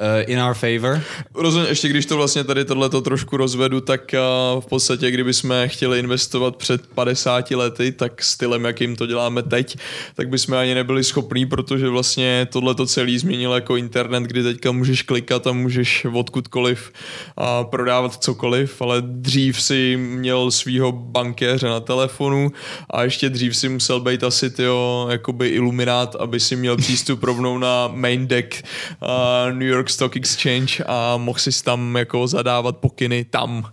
[0.00, 1.02] uh, in our favor.
[1.34, 4.14] Rozhodně, ještě když to vlastně tady tohleto trošku rozvedu, tak
[4.54, 9.42] uh, v podstatě, kdyby jsme chtěli investovat před 50 lety, tak stylem, jakým to děláme
[9.42, 9.76] teď,
[10.14, 15.02] tak bychom ani nebyli schopní, protože vlastně tohleto celý změnil jako internet, kdy teďka můžeš
[15.02, 16.92] klikat a můžeš odkudkoliv
[17.38, 22.52] uh, prodávat cokoliv, ale dřív si měl svýho bankéře na telefonu
[22.90, 27.58] a ještě dřív si musel být asi tyjo, jakoby iluminát, aby si měl přístup rovnou
[27.58, 28.62] na main deck
[29.02, 33.70] uh, New York Stock Exchange a mohl si tam jako zadávat pokyny tam.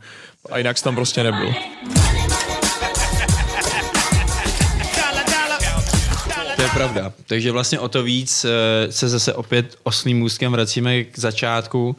[0.52, 1.54] A jinak jsi tam prostě nebyl.
[6.82, 7.14] Pravda.
[7.28, 11.96] Takže vlastně o to víc eh, se zase opět oslým můstkem vracíme k začátku.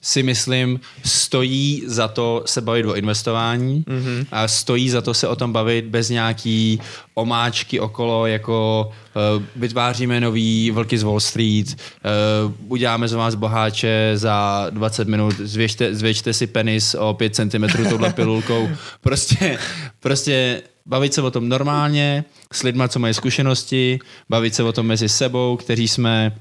[0.00, 4.26] Si myslím, stojí za to se bavit o investování mm-hmm.
[4.32, 6.80] a stojí za to se o tom bavit bez nějaký
[7.14, 8.88] omáčky okolo, jako
[9.36, 15.34] uh, vytváříme nový vlky z Wall Street, uh, uděláme z vás boháče za 20 minut,
[15.38, 18.68] zvěžte, zvětšte si penis o 5 cm touhle pilulkou.
[19.00, 19.58] Prostě,
[20.00, 23.98] prostě bavit se o tom normálně, s lidma, co mají zkušenosti,
[24.30, 26.32] bavit se o tom mezi sebou, kteří jsme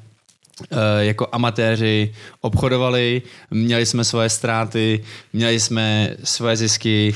[0.72, 5.04] eh, jako amatéři obchodovali, měli jsme svoje ztráty,
[5.34, 7.16] měli jsme svoje zisky,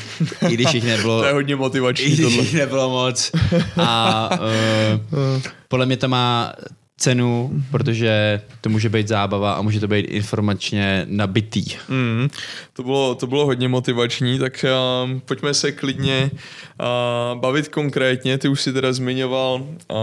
[0.50, 2.38] i když jich nebylo, To je hodně i motivační když tohle.
[2.38, 3.32] jich nebylo moc.
[3.78, 6.54] A uh, podle mě to má
[6.98, 11.66] cenu, protože to může být zábava a může to být informačně nabitý.
[11.90, 12.30] Mm,
[12.74, 14.66] to, bylo, to bylo hodně motivační, tak
[15.04, 18.38] uh, pojďme se klidně uh, bavit konkrétně.
[18.38, 19.98] Ty už si teda zmiňoval uh,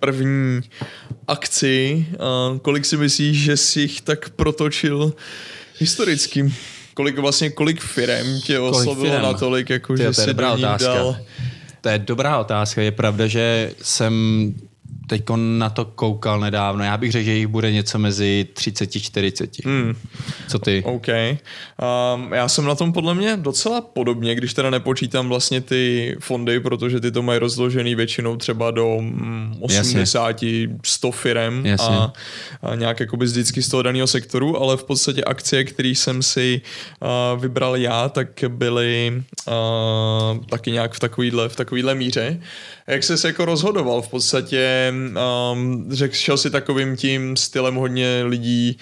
[0.00, 0.60] první
[1.28, 2.06] akci.
[2.10, 5.14] Uh, kolik si myslíš, že jsi jich tak protočil
[5.78, 6.54] historicky?
[6.94, 9.22] Kolik vlastně, kolik firem tě oslovilo firem?
[9.22, 10.94] natolik, jako Tyjo, že to je si dobrá do nich otázka.
[10.94, 11.16] dal
[11.80, 12.82] To je dobrá otázka.
[12.82, 14.54] Je pravda, že jsem
[15.06, 16.84] teď na to koukal nedávno.
[16.84, 19.64] Já bych řekl, že jich bude něco mezi 30 a 40.
[19.64, 19.94] Hmm.
[20.48, 20.82] Co ty?
[20.86, 21.08] OK.
[21.08, 26.60] Um, já jsem na tom podle mě docela podobně, když teda nepočítám vlastně ty fondy,
[26.60, 30.68] protože ty to mají rozložený většinou třeba do mm, 80, Jasně.
[30.84, 32.12] 100 firem a,
[32.62, 36.60] a nějak jakoby vždycky z toho daného sektoru, ale v podstatě akcie, které jsem si
[37.00, 42.40] uh, vybral já, tak byly uh, taky nějak v takovýhle, v takovýhle míře.
[42.88, 44.92] Jak jsi jako rozhodoval v podstatě,
[45.52, 48.78] um, řekl, šel si takovým tím stylem hodně lidí,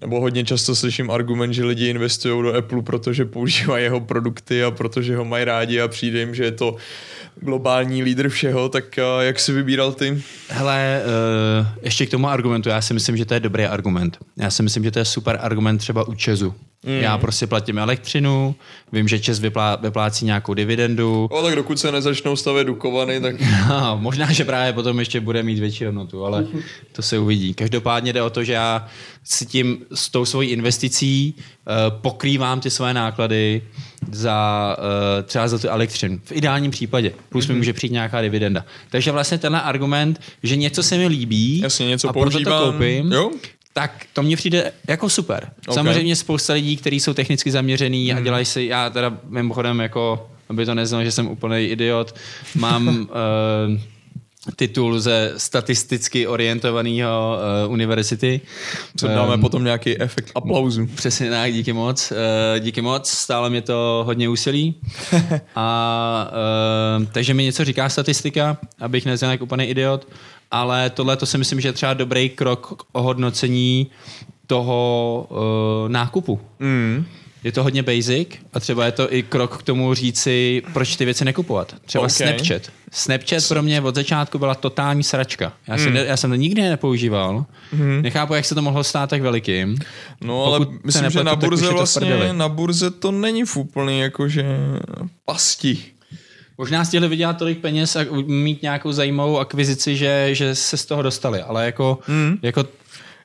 [0.00, 4.70] nebo hodně často slyším argument, že lidi investují do Apple, protože používají jeho produkty a
[4.70, 6.76] protože ho mají rádi a přijde jim, že je to
[7.40, 10.22] globální lídr všeho, tak uh, jak si vybíral ty?
[10.48, 11.02] Hele,
[11.60, 14.18] uh, ještě k tomu argumentu, já si myslím, že to je dobrý argument.
[14.36, 16.54] Já si myslím, že to je super argument třeba u Česu.
[16.86, 17.00] Mm.
[17.00, 18.54] Já prostě platím elektřinu,
[18.92, 21.28] vím, že Čes vyplá, vyplácí nějakou dividendu.
[21.30, 23.36] O, tak dokud se nezačnou stavět dukovany, tak...
[23.68, 26.46] No, možná, že právě potom ještě bude mít větší hodnotu, ale
[26.92, 27.54] to se uvidí.
[27.54, 28.86] Každopádně jde o to, že já
[29.24, 33.62] si tím s tou svojí investicí uh, pokrývám ty své náklady
[34.12, 36.20] za uh, třeba za tu elektřinu.
[36.24, 37.12] V ideálním případě.
[37.28, 37.48] Plus mm-hmm.
[37.48, 37.60] mi mhm.
[37.60, 38.64] může přijít nějaká dividenda.
[38.90, 42.44] Takže vlastně tenhle argument, že něco se mi líbí Jasně, něco a používám.
[42.44, 43.30] proto to koupím, jo?
[43.76, 45.36] Tak to mně přijde jako super.
[45.36, 45.74] Okay.
[45.74, 48.18] Samozřejmě spousta lidí, kteří jsou technicky zaměřený mm.
[48.18, 52.14] a dělají si, já teda mimochodem jako, aby to neznalo, že jsem úplný idiot,
[52.54, 53.80] mám uh,
[54.56, 58.40] titul ze statisticky orientovaného uh, univerzity.
[58.96, 60.86] Co dáme um, potom nějaký efekt aplauzu.
[60.86, 62.12] Přesně tak, díky moc.
[62.12, 64.74] Uh, díky moc, stále mě to hodně úsilí.
[65.56, 66.30] a
[66.98, 70.06] uh, takže mi něco říká statistika, abych nezněl jako úplný idiot
[70.50, 73.86] ale tohle to si myslím, že je třeba dobrý krok k ohodnocení
[74.46, 76.40] toho uh, nákupu.
[76.58, 77.06] Mm.
[77.44, 81.04] Je to hodně basic a třeba je to i krok k tomu říci, proč ty
[81.04, 81.74] věci nekupovat.
[81.86, 82.10] Třeba okay.
[82.10, 82.62] Snapchat.
[82.92, 85.52] Snapchat pro mě od začátku byla totální sračka.
[85.68, 85.96] Já, jsem, mm.
[85.96, 87.44] já jsem to nikdy nepoužíval.
[87.72, 88.02] Mm.
[88.02, 89.78] Nechápu, jak se to mohlo stát tak velikým.
[90.20, 94.44] No ale Pokud myslím, že na burze vlastně, na burze to není v úplný jakože
[95.24, 95.78] pasti.
[96.58, 101.02] Možná chtěli vydělat tolik peněz a mít nějakou zajímavou akvizici, že, že se z toho
[101.02, 102.38] dostali, ale jako, mm.
[102.42, 102.64] jako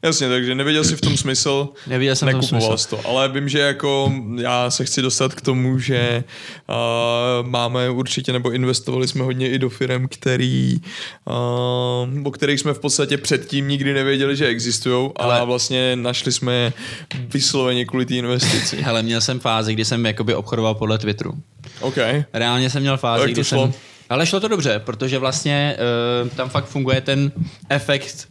[0.03, 3.07] Jasně, takže neviděl jsi v tom smysl, neviděl jsem nekupoval jsi to.
[3.07, 6.23] Ale vím, že jako já se chci dostat k tomu, že
[6.69, 10.81] uh, máme určitě, nebo investovali jsme hodně i do firm, který,
[11.25, 15.39] uh, o kterých jsme v podstatě předtím nikdy nevěděli, že existují ale...
[15.39, 16.73] a vlastně našli jsme
[17.13, 18.83] vysloveně kvůli té investici.
[18.85, 21.33] Ale měl jsem fázi, kdy jsem jakoby obchodoval podle Twitteru.
[21.81, 21.97] OK.
[22.33, 23.63] Reálně jsem měl fázi, kdy šlo?
[23.63, 23.73] jsem...
[24.09, 25.77] Ale šlo to dobře, protože vlastně
[26.23, 27.31] uh, tam fakt funguje ten
[27.69, 28.27] efekt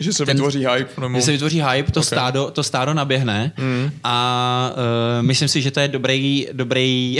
[0.00, 1.00] že se ten, vytvoří hype?
[1.00, 1.18] Nebo...
[1.18, 2.06] Že se vytvoří hype, to, okay.
[2.06, 3.90] stádo, to stádo naběhne mm.
[4.04, 7.18] a uh, myslím si, že to je dobrý, dobrý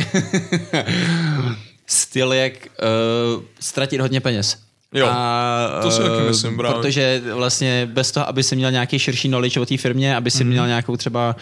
[1.86, 4.58] styl, jak uh, ztratit hodně peněz.
[4.94, 6.76] Jo, a, to si taky eh, myslím právě.
[6.76, 10.44] Protože vlastně bez toho, aby si měl nějaký širší knowledge o té firmě, aby si
[10.44, 10.50] mm.
[10.50, 11.36] měl nějakou třeba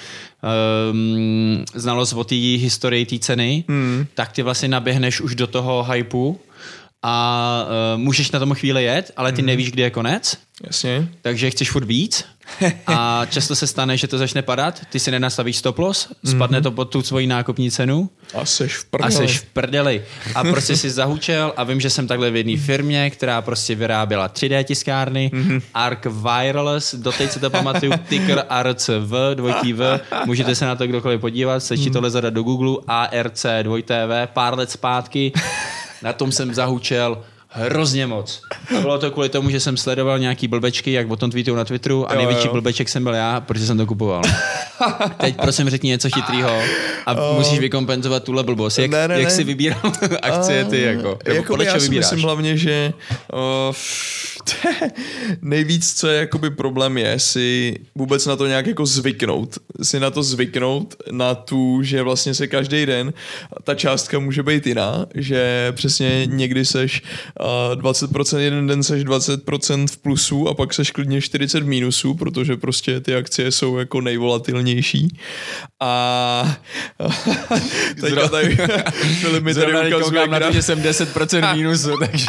[0.90, 4.06] um, znalost o té historii té ceny, mm.
[4.14, 6.40] tak ty vlastně naběhneš už do toho hypeu
[7.02, 9.46] a uh, můžeš na tom chvíli jet, ale ty mm.
[9.46, 10.38] nevíš, kdy je konec.
[10.66, 11.08] Jasně.
[11.22, 12.24] Takže chceš furt víc
[12.86, 16.62] a často se stane, že to začne padat, ty si nenastavíš stop loss, spadne mm-hmm.
[16.62, 18.10] to pod tu svoji nákupní cenu.
[18.34, 19.14] A seš v prdeli.
[19.14, 20.02] A seš v prdeli.
[20.34, 24.28] A prostě si zahučel a vím, že jsem takhle v jedné firmě, která prostě vyráběla
[24.28, 25.62] 3D tiskárny, mm-hmm.
[25.74, 31.20] Arc Wireless, doteď se to pamatuju, ticker ARCV, dvojtý V, můžete se na to kdokoliv
[31.20, 31.92] podívat, stačí mm.
[31.92, 35.32] tohle zadat do Google, ARC, dvojté V, pár let zpátky,
[36.02, 38.42] na tom jsem zahučel hrozně moc.
[38.76, 41.64] A bylo to kvůli tomu, že jsem sledoval nějaký blbečky, jak o tom tweetují na
[41.64, 42.52] Twitteru a jo, největší jo.
[42.52, 44.22] blbeček jsem byl já, protože jsem to kupoval.
[45.20, 46.60] Teď prosím řekni něco chytrýho
[47.06, 48.78] a uh, musíš vykompenzovat tuhle blbost.
[48.78, 49.30] Jak, ne, ne, jak ne.
[49.30, 49.80] si vybíral
[50.22, 50.82] akcie ty?
[50.82, 52.92] Jako, jako podle já si myslím hlavně, že
[53.32, 53.74] uh,
[55.42, 59.58] nejvíc, co je jakoby problém je si vůbec na to nějak jako zvyknout.
[59.82, 63.12] Si na to zvyknout, na tu, že vlastně se každý den
[63.64, 67.02] ta částka může být jiná, že přesně někdy seš
[67.74, 72.14] uh, 20%, jeden den seš 20% v plusu a pak seš klidně 40 v mínusu,
[72.14, 75.18] protože prostě ty akcie jsou jako nejvolatilnější.
[75.80, 76.56] A
[78.00, 78.56] teďka tady
[79.20, 82.26] Filip mi tady ukazuje, na to, že jsem 10% mínusu, takže...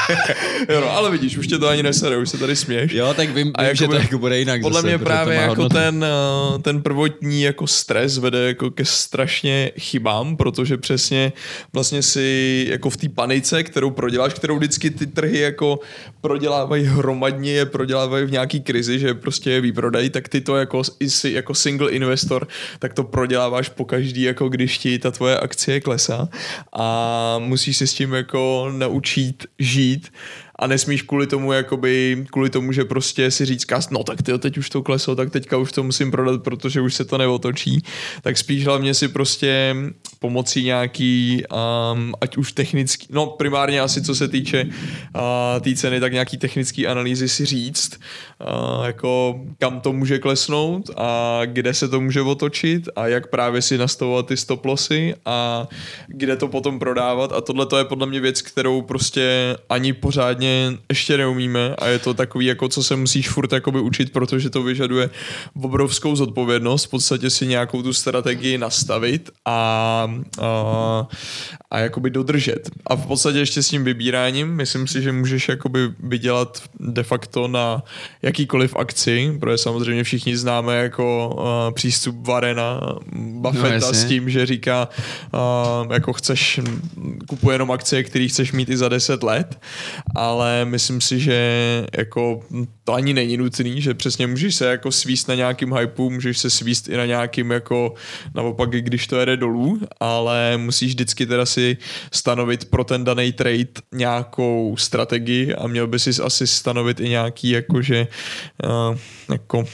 [0.69, 2.91] jo, no, ale vidíš, už tě to ani nese sorry, už se tady směš.
[2.91, 5.35] Jo, tak vím, A vím že to jakoby- jako bude jinak Podle zase, mě právě
[5.35, 11.33] jako ten, eh, ten prvotní jako stres vede jako ke strašně chybám, protože přesně
[11.73, 15.79] vlastně si jako v té panice, kterou proděláš, kterou vždycky ty trhy jako
[16.21, 20.81] prodělávají hromadně, je prodělávají v nějaký krizi, že prostě je výprodají, tak ty to jako,
[21.23, 22.47] jako single investor,
[22.79, 26.29] tak to proděláváš po každý, jako když ti ta tvoje akcie klesá.
[26.73, 30.11] A musíš si s tím jako naučit žít
[30.59, 34.57] a nesmíš kvůli tomu, jakoby, kvůli tomu, že prostě si říct, no tak ty teď
[34.57, 37.83] už to kleslo, tak teďka už to musím prodat, protože už se to neotočí,
[38.21, 39.75] tak spíš hlavně si prostě
[40.19, 41.43] pomocí nějaký,
[41.93, 44.71] um, ať už technický, no primárně asi co se týče uh,
[45.61, 47.99] té ceny, tak nějaký technický analýzy si říct,
[48.39, 53.61] uh, jako kam to může klesnout a kde se to může otočit a jak právě
[53.61, 55.67] si nastavovat ty stop lossy a
[56.07, 57.31] kde to potom prodávat.
[57.31, 60.48] A tohle to je podle mě věc, kterou prostě ani pořádně
[60.89, 64.63] ještě neumíme a je to takový, jako co se musíš furt jakoby učit, protože to
[64.63, 65.09] vyžaduje
[65.63, 70.07] obrovskou zodpovědnost, v podstatě si nějakou tu strategii nastavit a,
[70.41, 71.07] a,
[71.71, 72.69] a jakoby dodržet.
[72.87, 77.47] A v podstatě ještě s tím vybíráním, myslím si, že můžeš jakoby vydělat de facto
[77.47, 77.83] na
[78.21, 82.79] jakýkoliv akci, protože samozřejmě všichni známe jako uh, přístup Varena
[83.15, 83.93] Buffetta jasně.
[83.93, 84.89] s tím, že říká,
[85.33, 86.59] uh, jako chceš,
[87.27, 89.59] kupuje jenom akcie, které chceš mít i za 10 let,
[90.15, 91.39] ale myslím si, že
[91.97, 92.41] jako
[92.83, 96.49] to ani není nutný, že přesně můžeš se jako svíst na nějakým hypeu, můžeš se
[96.49, 97.93] svíst i na nějakým jako
[98.35, 101.77] naopak, když to jede dolů, ale musíš vždycky teda si
[102.11, 107.49] stanovit pro ten daný trade nějakou strategii a měl by si asi stanovit i nějaký
[107.49, 108.07] jakože
[108.63, 108.97] uh,
[109.31, 109.65] jako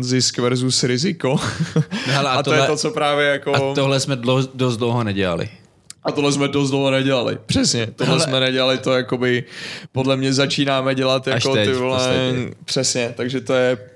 [0.00, 1.36] zisk versus riziko.
[1.76, 3.56] No hele, a a, to je tohle- to, co právě jako...
[3.56, 5.48] A tohle jsme dlouho, dost dlouho nedělali.
[6.04, 7.38] A tohle jsme dost dlouho nedělali.
[7.46, 7.86] Přesně.
[7.86, 8.24] Tohle Hele.
[8.24, 9.44] jsme nedělali, to jakoby
[9.92, 12.14] podle mě začínáme dělat jako teď, ty vole,
[12.64, 13.91] přesně, takže to je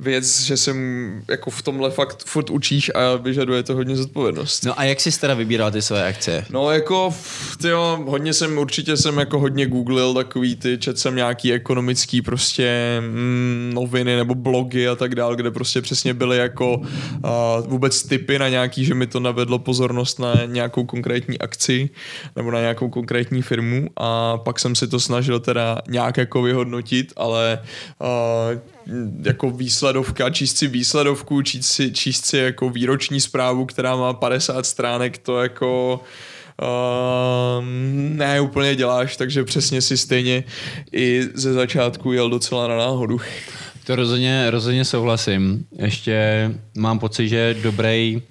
[0.00, 4.64] věc, že se m- jako v tomhle fakt furt učíš a vyžaduje to hodně zodpovědnost.
[4.64, 6.44] No a jak jsi teda vybíral ty své akcie?
[6.50, 7.14] No jako,
[7.60, 12.22] ty jo, hodně jsem, určitě jsem jako hodně googlil takový ty, čet jsem nějaký ekonomický
[12.22, 16.82] prostě mm, noviny nebo blogy a tak dál, kde prostě přesně byly jako uh,
[17.66, 21.90] vůbec typy na nějaký, že mi to navedlo pozornost na nějakou konkrétní akci
[22.36, 27.12] nebo na nějakou konkrétní firmu a pak jsem si to snažil teda nějak jako vyhodnotit,
[27.16, 27.58] ale
[28.00, 28.75] uh,
[29.22, 34.66] jako výsledovka, číst si výsledovku, číst si, číst si jako výroční zprávu, která má 50
[34.66, 36.00] stránek, to jako
[36.62, 37.64] uh,
[38.16, 40.44] ne úplně děláš, takže přesně si stejně
[40.92, 43.20] i ze začátku jel docela na náhodu.
[43.86, 45.64] To rozhodně, rozhodně souhlasím.
[45.78, 48.22] Ještě mám pocit, že dobrý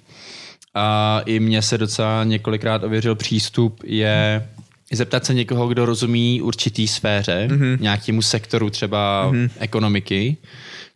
[0.74, 4.48] a i mně se docela několikrát ověřil přístup je
[4.92, 7.80] zeptat se někoho, kdo rozumí určitý sféře, mm-hmm.
[7.80, 9.50] nějakému sektoru třeba mm-hmm.
[9.58, 10.36] ekonomiky,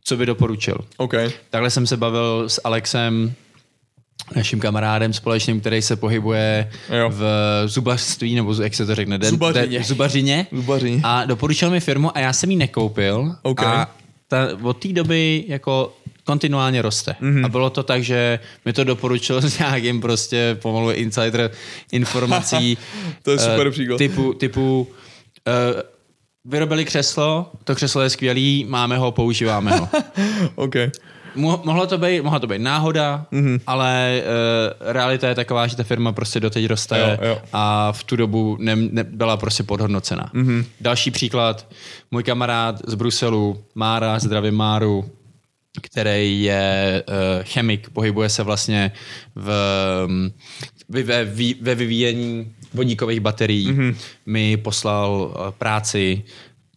[0.05, 0.79] co by doporučil.
[0.97, 1.15] OK.
[1.51, 3.33] Takhle jsem se bavil s Alexem,
[4.37, 7.11] naším kamarádem společným, který se pohybuje Jo.
[7.11, 7.25] v
[7.67, 9.19] zubařství, nebo jak se to řekne?
[9.19, 9.79] Den- Zubařině.
[9.79, 10.47] de- zubařině.
[10.53, 11.01] Zubařině.
[11.05, 13.35] A doporučil mi firmu a já jsem ji nekoupil.
[13.43, 13.63] OK.
[13.63, 13.91] A
[14.31, 17.17] ta, od té doby jako kontinuálně roste.
[17.21, 17.35] Mhm.
[17.35, 17.45] Mm-hmm.
[17.45, 21.51] A bylo to tak, že mi to doporučil s nějakým prostě pomalu insider
[21.93, 22.79] informací.
[23.23, 23.99] To je super eh, příklad.
[23.99, 24.89] Typu, typu
[25.47, 25.81] uh,
[26.45, 29.89] vyrobili křeslo, to křeslo je skvělý, máme ho, používáme ho.
[30.55, 30.75] OK.
[31.37, 33.45] Mo- mohlo to být, mohla to být náhoda, Mhm.
[33.47, 33.61] mm-hmm.
[33.67, 34.23] ale
[34.81, 37.39] uh, realita je taková, že ta firma prostě doteď roste Jo, jo.
[37.53, 40.31] a v tu dobu ne, ne, byla prostě podhodnocena.
[40.33, 40.49] Mhm.
[40.61, 40.65] Mm-hmm.
[40.81, 41.67] Další příklad,
[42.11, 45.11] můj kamarád z Bruselu, Mára, zdravím Máru,
[45.83, 47.15] který je uh,
[47.45, 48.93] chemik, pohybuje se vlastně
[49.35, 49.51] v,
[50.07, 50.33] um,
[50.89, 51.25] ve,
[51.61, 53.81] ve, vyvíjení vodíkových baterií, Mhm.
[53.91, 53.95] mm-hmm.
[54.27, 56.23] mi poslal uh, práci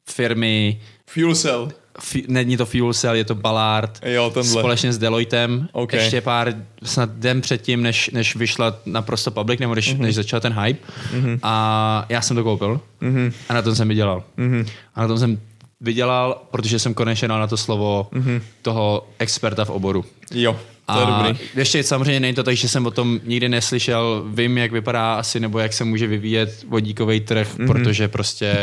[0.09, 1.69] firmy, Fuel cell.
[1.99, 3.99] F- není to Fuel Cell, je to Ballard.
[4.05, 4.59] Jo, tenhle.
[4.61, 5.67] Společně s Deloitem.
[5.71, 5.93] OK.
[5.93, 6.53] Ještě pár,
[6.83, 9.99] snad den předtím, než, než vyšla naprosto public, nebo než, mm-hmm.
[10.01, 10.87] než začal ten hype.
[11.13, 11.39] Mm-hmm.
[11.43, 12.81] A já jsem to koupil.
[13.01, 13.33] Mm-hmm.
[13.49, 14.23] A na tom jsem vydělal.
[14.37, 14.67] Mm-hmm.
[14.95, 15.39] A na tom jsem
[15.81, 18.41] vydělal, protože jsem konečně dal na to slovo mm-hmm.
[18.61, 20.05] toho experta v oboru.
[20.33, 21.39] Jo, to je a dobrý.
[21.55, 25.39] ještě samozřejmě není to tak, že jsem o tom nikdy neslyšel, vím, jak vypadá asi,
[25.39, 27.57] nebo jak se může vyvíjet vodíkový trh, Mhm.
[27.67, 27.71] mm-hmm.
[27.71, 28.53] protože prostě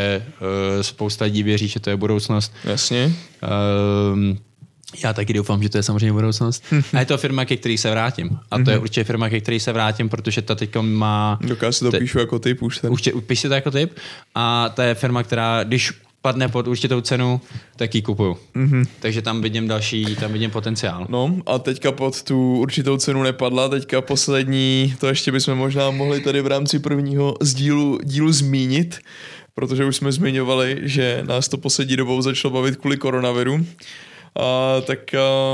[0.41, 2.53] uh, spousta lidí věří, že to je budoucnost.
[2.63, 3.11] Jasně.
[4.13, 4.37] Um,
[5.03, 6.63] já taky doufám, že to je samozřejmě budoucnost.
[6.93, 8.29] A je to firma, ke který se vrátím.
[8.51, 8.81] A to je Mhm.
[8.83, 11.39] určitě firma, ke který se vrátím, protože ta teď má...
[11.41, 12.77] Dokážu si to píšu jako typ už.
[12.77, 12.91] Ten.
[12.91, 13.97] Už tě, piš si to jako typ.
[14.35, 17.41] A to je firma, která, když padne pod určitou cenu,
[17.75, 18.37] tak ji kupuju.
[18.55, 18.85] Mm-hmm.
[18.99, 21.05] Takže tam vidím další, tam vidím potenciál.
[21.09, 26.19] No a teďka pod tu určitou cenu nepadla, teďka poslední, to ještě bychom možná mohli
[26.19, 28.99] tady v rámci prvního z dílu, dílu zmínit.
[29.53, 33.65] protože už jsme zmiňovali, že nás to poslední dobou začalo bavit kvůli koronaviru.
[34.39, 34.99] Uh, tak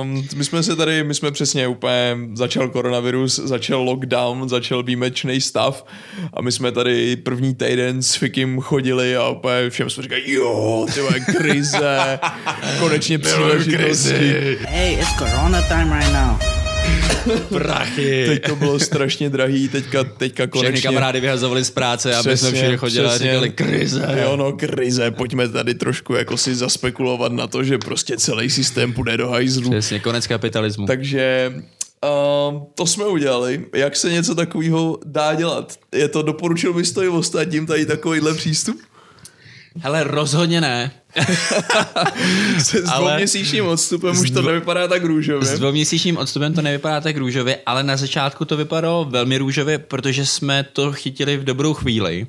[0.02, 5.42] um, my jsme se tady, my jsme přesně úplně, začal koronavirus, začal lockdown, začal výjimečný
[5.42, 5.86] stav
[6.34, 10.86] a my jsme tady první týden s Fikim chodili a úplně všem jsme říkali, jo,
[10.94, 12.20] ty vole, krize,
[12.80, 14.58] konečně příležitosti.
[14.67, 16.57] Hey, it's Corona time right now.
[17.50, 18.25] Prachy.
[18.27, 20.81] Teď to bylo strašně drahý, teďka, teďka Všechny konečně.
[20.81, 24.08] kamarády vyhazovali z práce, aby jsme všichni chodili a říkali krize.
[24.21, 28.94] Jo, no, krize, pojďme tady trošku jako si zaspekulovat na to, že prostě celý systém
[28.94, 29.69] půjde do hajzlu.
[29.69, 30.85] Přesně, konec kapitalismu.
[30.85, 33.65] Takže uh, to jsme udělali.
[33.73, 35.75] Jak se něco takového dá dělat?
[35.96, 38.81] Je to, doporučil bys to i ostatním tady takovýhle přístup?
[39.79, 40.92] Hele, rozhodně ne.
[42.60, 45.48] Se s dvouměsíčním odstupem už to nevypadá tak růžově.
[45.48, 50.26] S dvouměsíčním odstupem to nevypadá tak růžově, ale na začátku to vypadalo velmi růžově, protože
[50.26, 52.28] jsme to chytili v dobrou chvíli.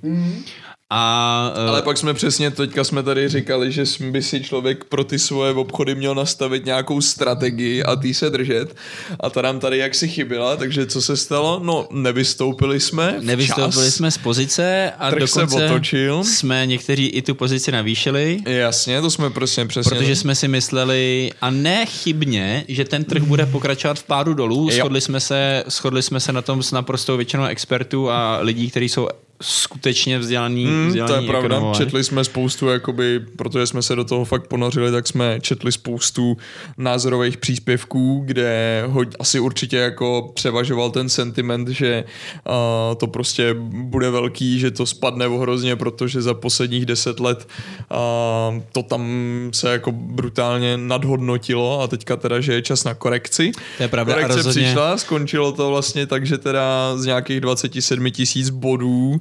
[0.91, 5.05] A eh, Ale pak jsme přesně, teďka jsme tady říkali, že by si člověk pro
[5.05, 8.77] ty svoje obchody měl nastavit nějakou strategii a tý se držet.
[9.21, 11.61] A ta nám tady jaksi chyběla, takže co se stalo?
[11.65, 13.25] No, nevystoupili jsme včas.
[13.25, 16.25] nevystoupili jsme z pozice a Trh se dokonce otočil.
[16.25, 18.39] jsme někteří i tu pozici navýšili.
[18.47, 19.91] Jasně, to jsme prostě přesně...
[19.91, 24.69] Protože jsme si mysleli, a ne chybně, že ten trh bude pokračovat v pádu dolů.
[24.71, 24.77] Jo.
[24.77, 28.89] Shodli jsme, se, shodli jsme se na tom s naprostou většinou expertů a lidí, kteří
[28.89, 29.09] jsou
[29.43, 31.47] skutečně vzdělaný, Hmm, to vzdělaný je pravda.
[31.49, 31.77] ekonomové.
[31.79, 36.37] Četli jsme spoustu, jakoby, protože jsme se do toho fakt ponořili, tak jsme četli spoustu
[36.79, 42.05] názorových příspěvků, kde ho, asi určitě jako převažoval ten sentiment, že
[42.49, 42.53] uh,
[42.97, 47.49] to prostě bude velký, že to spadne ohrozně, protože za posledních deset let
[47.91, 49.09] uh, to tam
[49.55, 53.53] se jako brutálně nadhodnotilo a teďka teda, že je čas na korekci.
[53.77, 58.11] To je pravda Korekce rozhodně- přišla, skončilo to vlastně tak, že teda z nějakých 27
[58.11, 59.21] tisíc bodů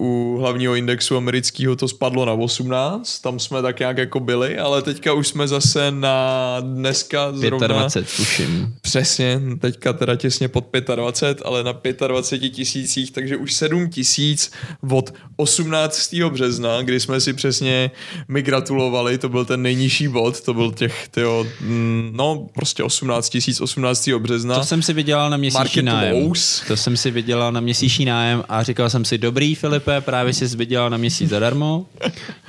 [0.00, 4.82] u hlavního indexu amerického to spadlo na 18, tam jsme tak nějak jako byli, ale
[4.82, 7.66] teďka už jsme zase na dneska zrovna...
[7.66, 8.74] 25, tuším.
[8.80, 14.50] Přesně, teďka teda těsně pod 25, ale na 25 tisících, takže už 7 tisíc
[14.90, 16.14] od 18.
[16.32, 17.90] března, kdy jsme si přesně
[18.28, 23.28] my gratulovali, to byl ten nejnižší bod, to byl těch, tyjo, mm, no prostě 18
[23.28, 24.18] tisíc 18.
[24.18, 24.54] března.
[24.54, 26.16] To jsem si vydělal na měsíční Market nájem.
[26.16, 26.62] lows.
[26.68, 30.56] To jsem si vydělal na měsíční nájem a říkal jsem si, dobrý Filipe, právě jsi
[30.56, 31.86] vydělal na měsíc zadarmo,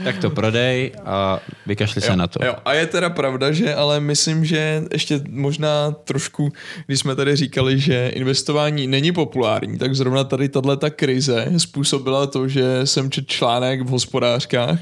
[0.03, 2.45] tak to prodej a vykašli se na to.
[2.45, 6.49] Jo, a je teda pravda, že ale myslím, že ještě možná trošku,
[6.87, 12.27] když jsme tady říkali, že investování není populární, tak zrovna tady tahle ta krize způsobila
[12.27, 14.79] to, že jsem četl článek v hospodářkách,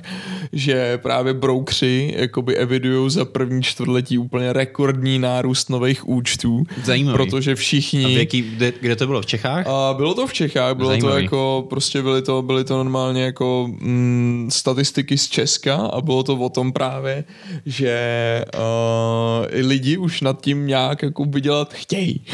[0.53, 6.63] že právě broukři jakoby evidují za první čtvrtletí úplně rekordní nárůst nových účtů.
[6.83, 7.17] Zajímavý.
[7.17, 8.05] Protože všichni...
[8.05, 9.21] A v jaký, kde, kde to bylo?
[9.21, 9.67] V Čechách?
[9.67, 11.13] A bylo to v Čechách, bylo Zajímavý.
[11.13, 16.23] to jako, prostě byly to, byly to normálně jako mm, statistiky z Česka a bylo
[16.23, 17.23] to o tom právě,
[17.65, 22.25] že uh, i lidi už nad tím nějak jako vydělat chtějí.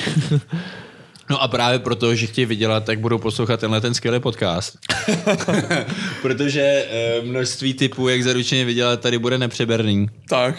[1.29, 4.77] No a právě proto, že chtějí vydělat, tak budou poslouchat tenhle ten skvělý podcast.
[6.21, 10.09] Protože e, množství typů, jak zaručeně vydělat, tady bude nepřeberný.
[10.29, 10.55] tak,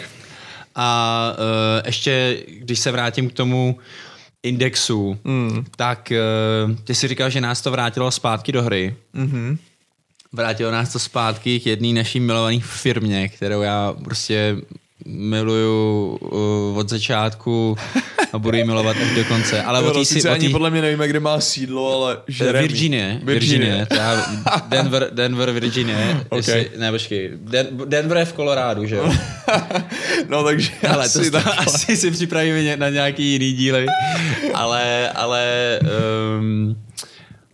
[0.75, 1.33] A
[1.83, 3.77] e, ještě, když se vrátím k tomu
[4.43, 5.65] indexu, mm.
[5.75, 6.19] tak e,
[6.83, 8.95] ty si říkal, že nás to vrátilo zpátky do hry.
[9.15, 9.57] Mm-hmm.
[10.33, 14.57] Vrátilo nás to zpátky k jedné naší milované firmě, kterou já prostě
[15.05, 17.77] miluju uh, od začátku
[18.33, 19.63] a budu ji milovat až do konce.
[19.63, 21.39] Ale jo, o no, té sice si, o ani tý- podle mě nevíme, kde má
[21.39, 22.67] sídlo, ale Jeremy.
[22.67, 24.25] Virginie, Virginie, já,
[24.67, 26.21] Denver, Denver, Virginie.
[26.29, 26.37] Ok.
[26.37, 29.13] Jestli, ne, počkej, Den, Denver je v Kolorádu, že jo?
[30.29, 31.67] no takže Ale asi to, tak.
[31.67, 33.85] asi si připravíme na nějaký jiný díly.
[34.53, 35.79] Ale, ale
[36.39, 36.75] um,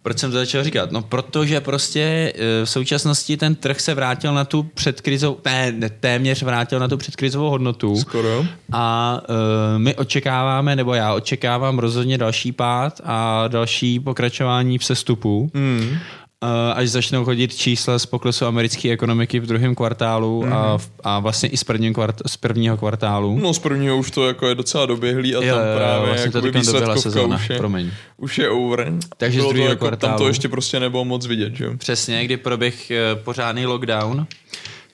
[0.03, 0.91] proč jsem to začal říkat?
[0.91, 5.89] No protože prostě eh, v současnosti ten trh se vrátil na tu předkrizovou, ne, ne
[5.89, 7.95] téměř vrátil na tu předkrizovou hodnotu.
[7.95, 8.45] Skoro.
[8.71, 9.35] A uh,
[9.77, 15.51] my očekáváme, nebo já očekávám rozhodně další pád a další pokračování v sestupu.
[15.53, 15.97] Mm.
[16.43, 20.53] Uh, až začnou chodit čísla z poklesu americké ekonomiky v druhém kvartálu mm.
[20.53, 23.39] a, v, a vlastně i z, prvním kvart, z prvního kvartálu.
[23.39, 26.41] No z prvního už to jako je docela doběhlý a Jo, tam právě vlastně to
[26.41, 27.91] výsledkovka sezóna, už je, promiň.
[28.17, 28.93] už je over.
[29.17, 30.27] Takže z Bylo to druhého jako, Tam to kvartálu.
[30.27, 31.77] ještě prostě nebylo moc vidět, že jo?
[31.77, 34.27] Přesně, kdy proběh eh, pořádný lockdown,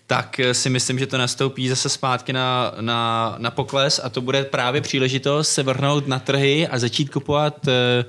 [0.08, 4.22] tak eh, si myslím, že to nastoupí zase zpátky na, na, na pokles a to
[4.22, 8.06] bude právě příležitost se vrhnout na trhy a začít kupovat eh,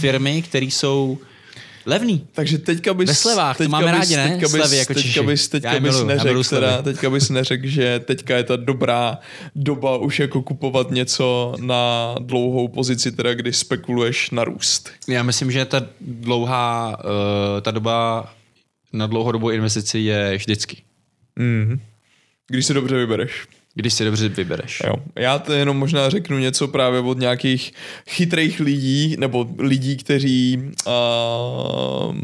[0.00, 1.18] firmy, které jsou
[1.86, 2.26] levný.
[2.32, 3.08] Takže teďka bys...
[3.08, 4.28] Ve slevách, to teďka máme bys, rádi, ne?
[4.28, 5.26] Teďka bys, Slevy jako teďka Češi.
[5.26, 9.18] bys, teďka Já bys miluju, teda, teďka bys neřekl, že teďka je ta dobrá
[9.54, 14.90] doba už jako kupovat něco na dlouhou pozici, teda kdy spekuluješ na růst.
[15.08, 18.32] Já myslím, že ta dlouhá, uh, ta doba
[18.92, 20.82] na dlouhodobou investici je vždycky.
[21.36, 21.80] Mm.
[22.48, 23.46] Když si dobře vybereš.
[23.74, 24.82] Když si dobře vybereš.
[24.86, 24.94] Jo.
[25.16, 27.72] Já to jenom možná řeknu něco právě od nějakých
[28.08, 32.14] chytrých lidí, nebo lidí, kteří uh,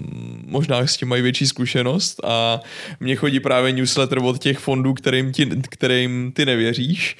[0.46, 2.60] možná s tím mají větší zkušenost a
[3.00, 7.16] mně chodí právě newsletter od těch fondů, kterým, ti, kterým ty nevěříš.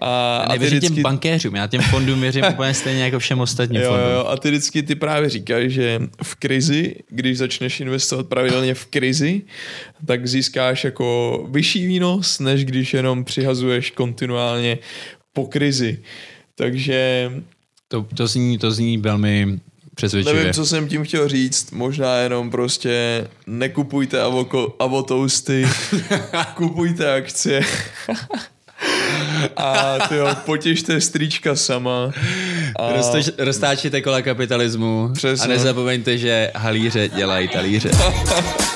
[0.00, 0.94] A, a nevěřím vždycky...
[0.94, 4.10] těm bankéřům, já těm fondům věřím úplně stejně jako všem ostatním jo, fondům.
[4.12, 8.86] Jo, a ty vždycky ty právě říkáš, že v krizi, když začneš investovat pravidelně v
[8.86, 9.42] krizi,
[10.06, 14.78] tak získáš jako vyšší výnos, než když jenom přihazuješ kontinuálně
[15.32, 15.98] po krizi.
[16.54, 17.32] Takže...
[17.88, 19.60] To, to, zní, to zní velmi
[19.94, 20.38] přesvědčivě.
[20.38, 25.68] Nevím, co jsem tím chtěl říct, možná jenom prostě nekupujte avoko, avotousty,
[26.54, 27.62] kupujte akcie.
[29.56, 32.12] a tyjo, potěšte strýčka sama.
[32.76, 32.92] A...
[32.92, 35.44] Roztoč, roztáčíte kola kapitalismu Přesně.
[35.44, 37.90] a nezapomeňte, že halíře dělají talíře.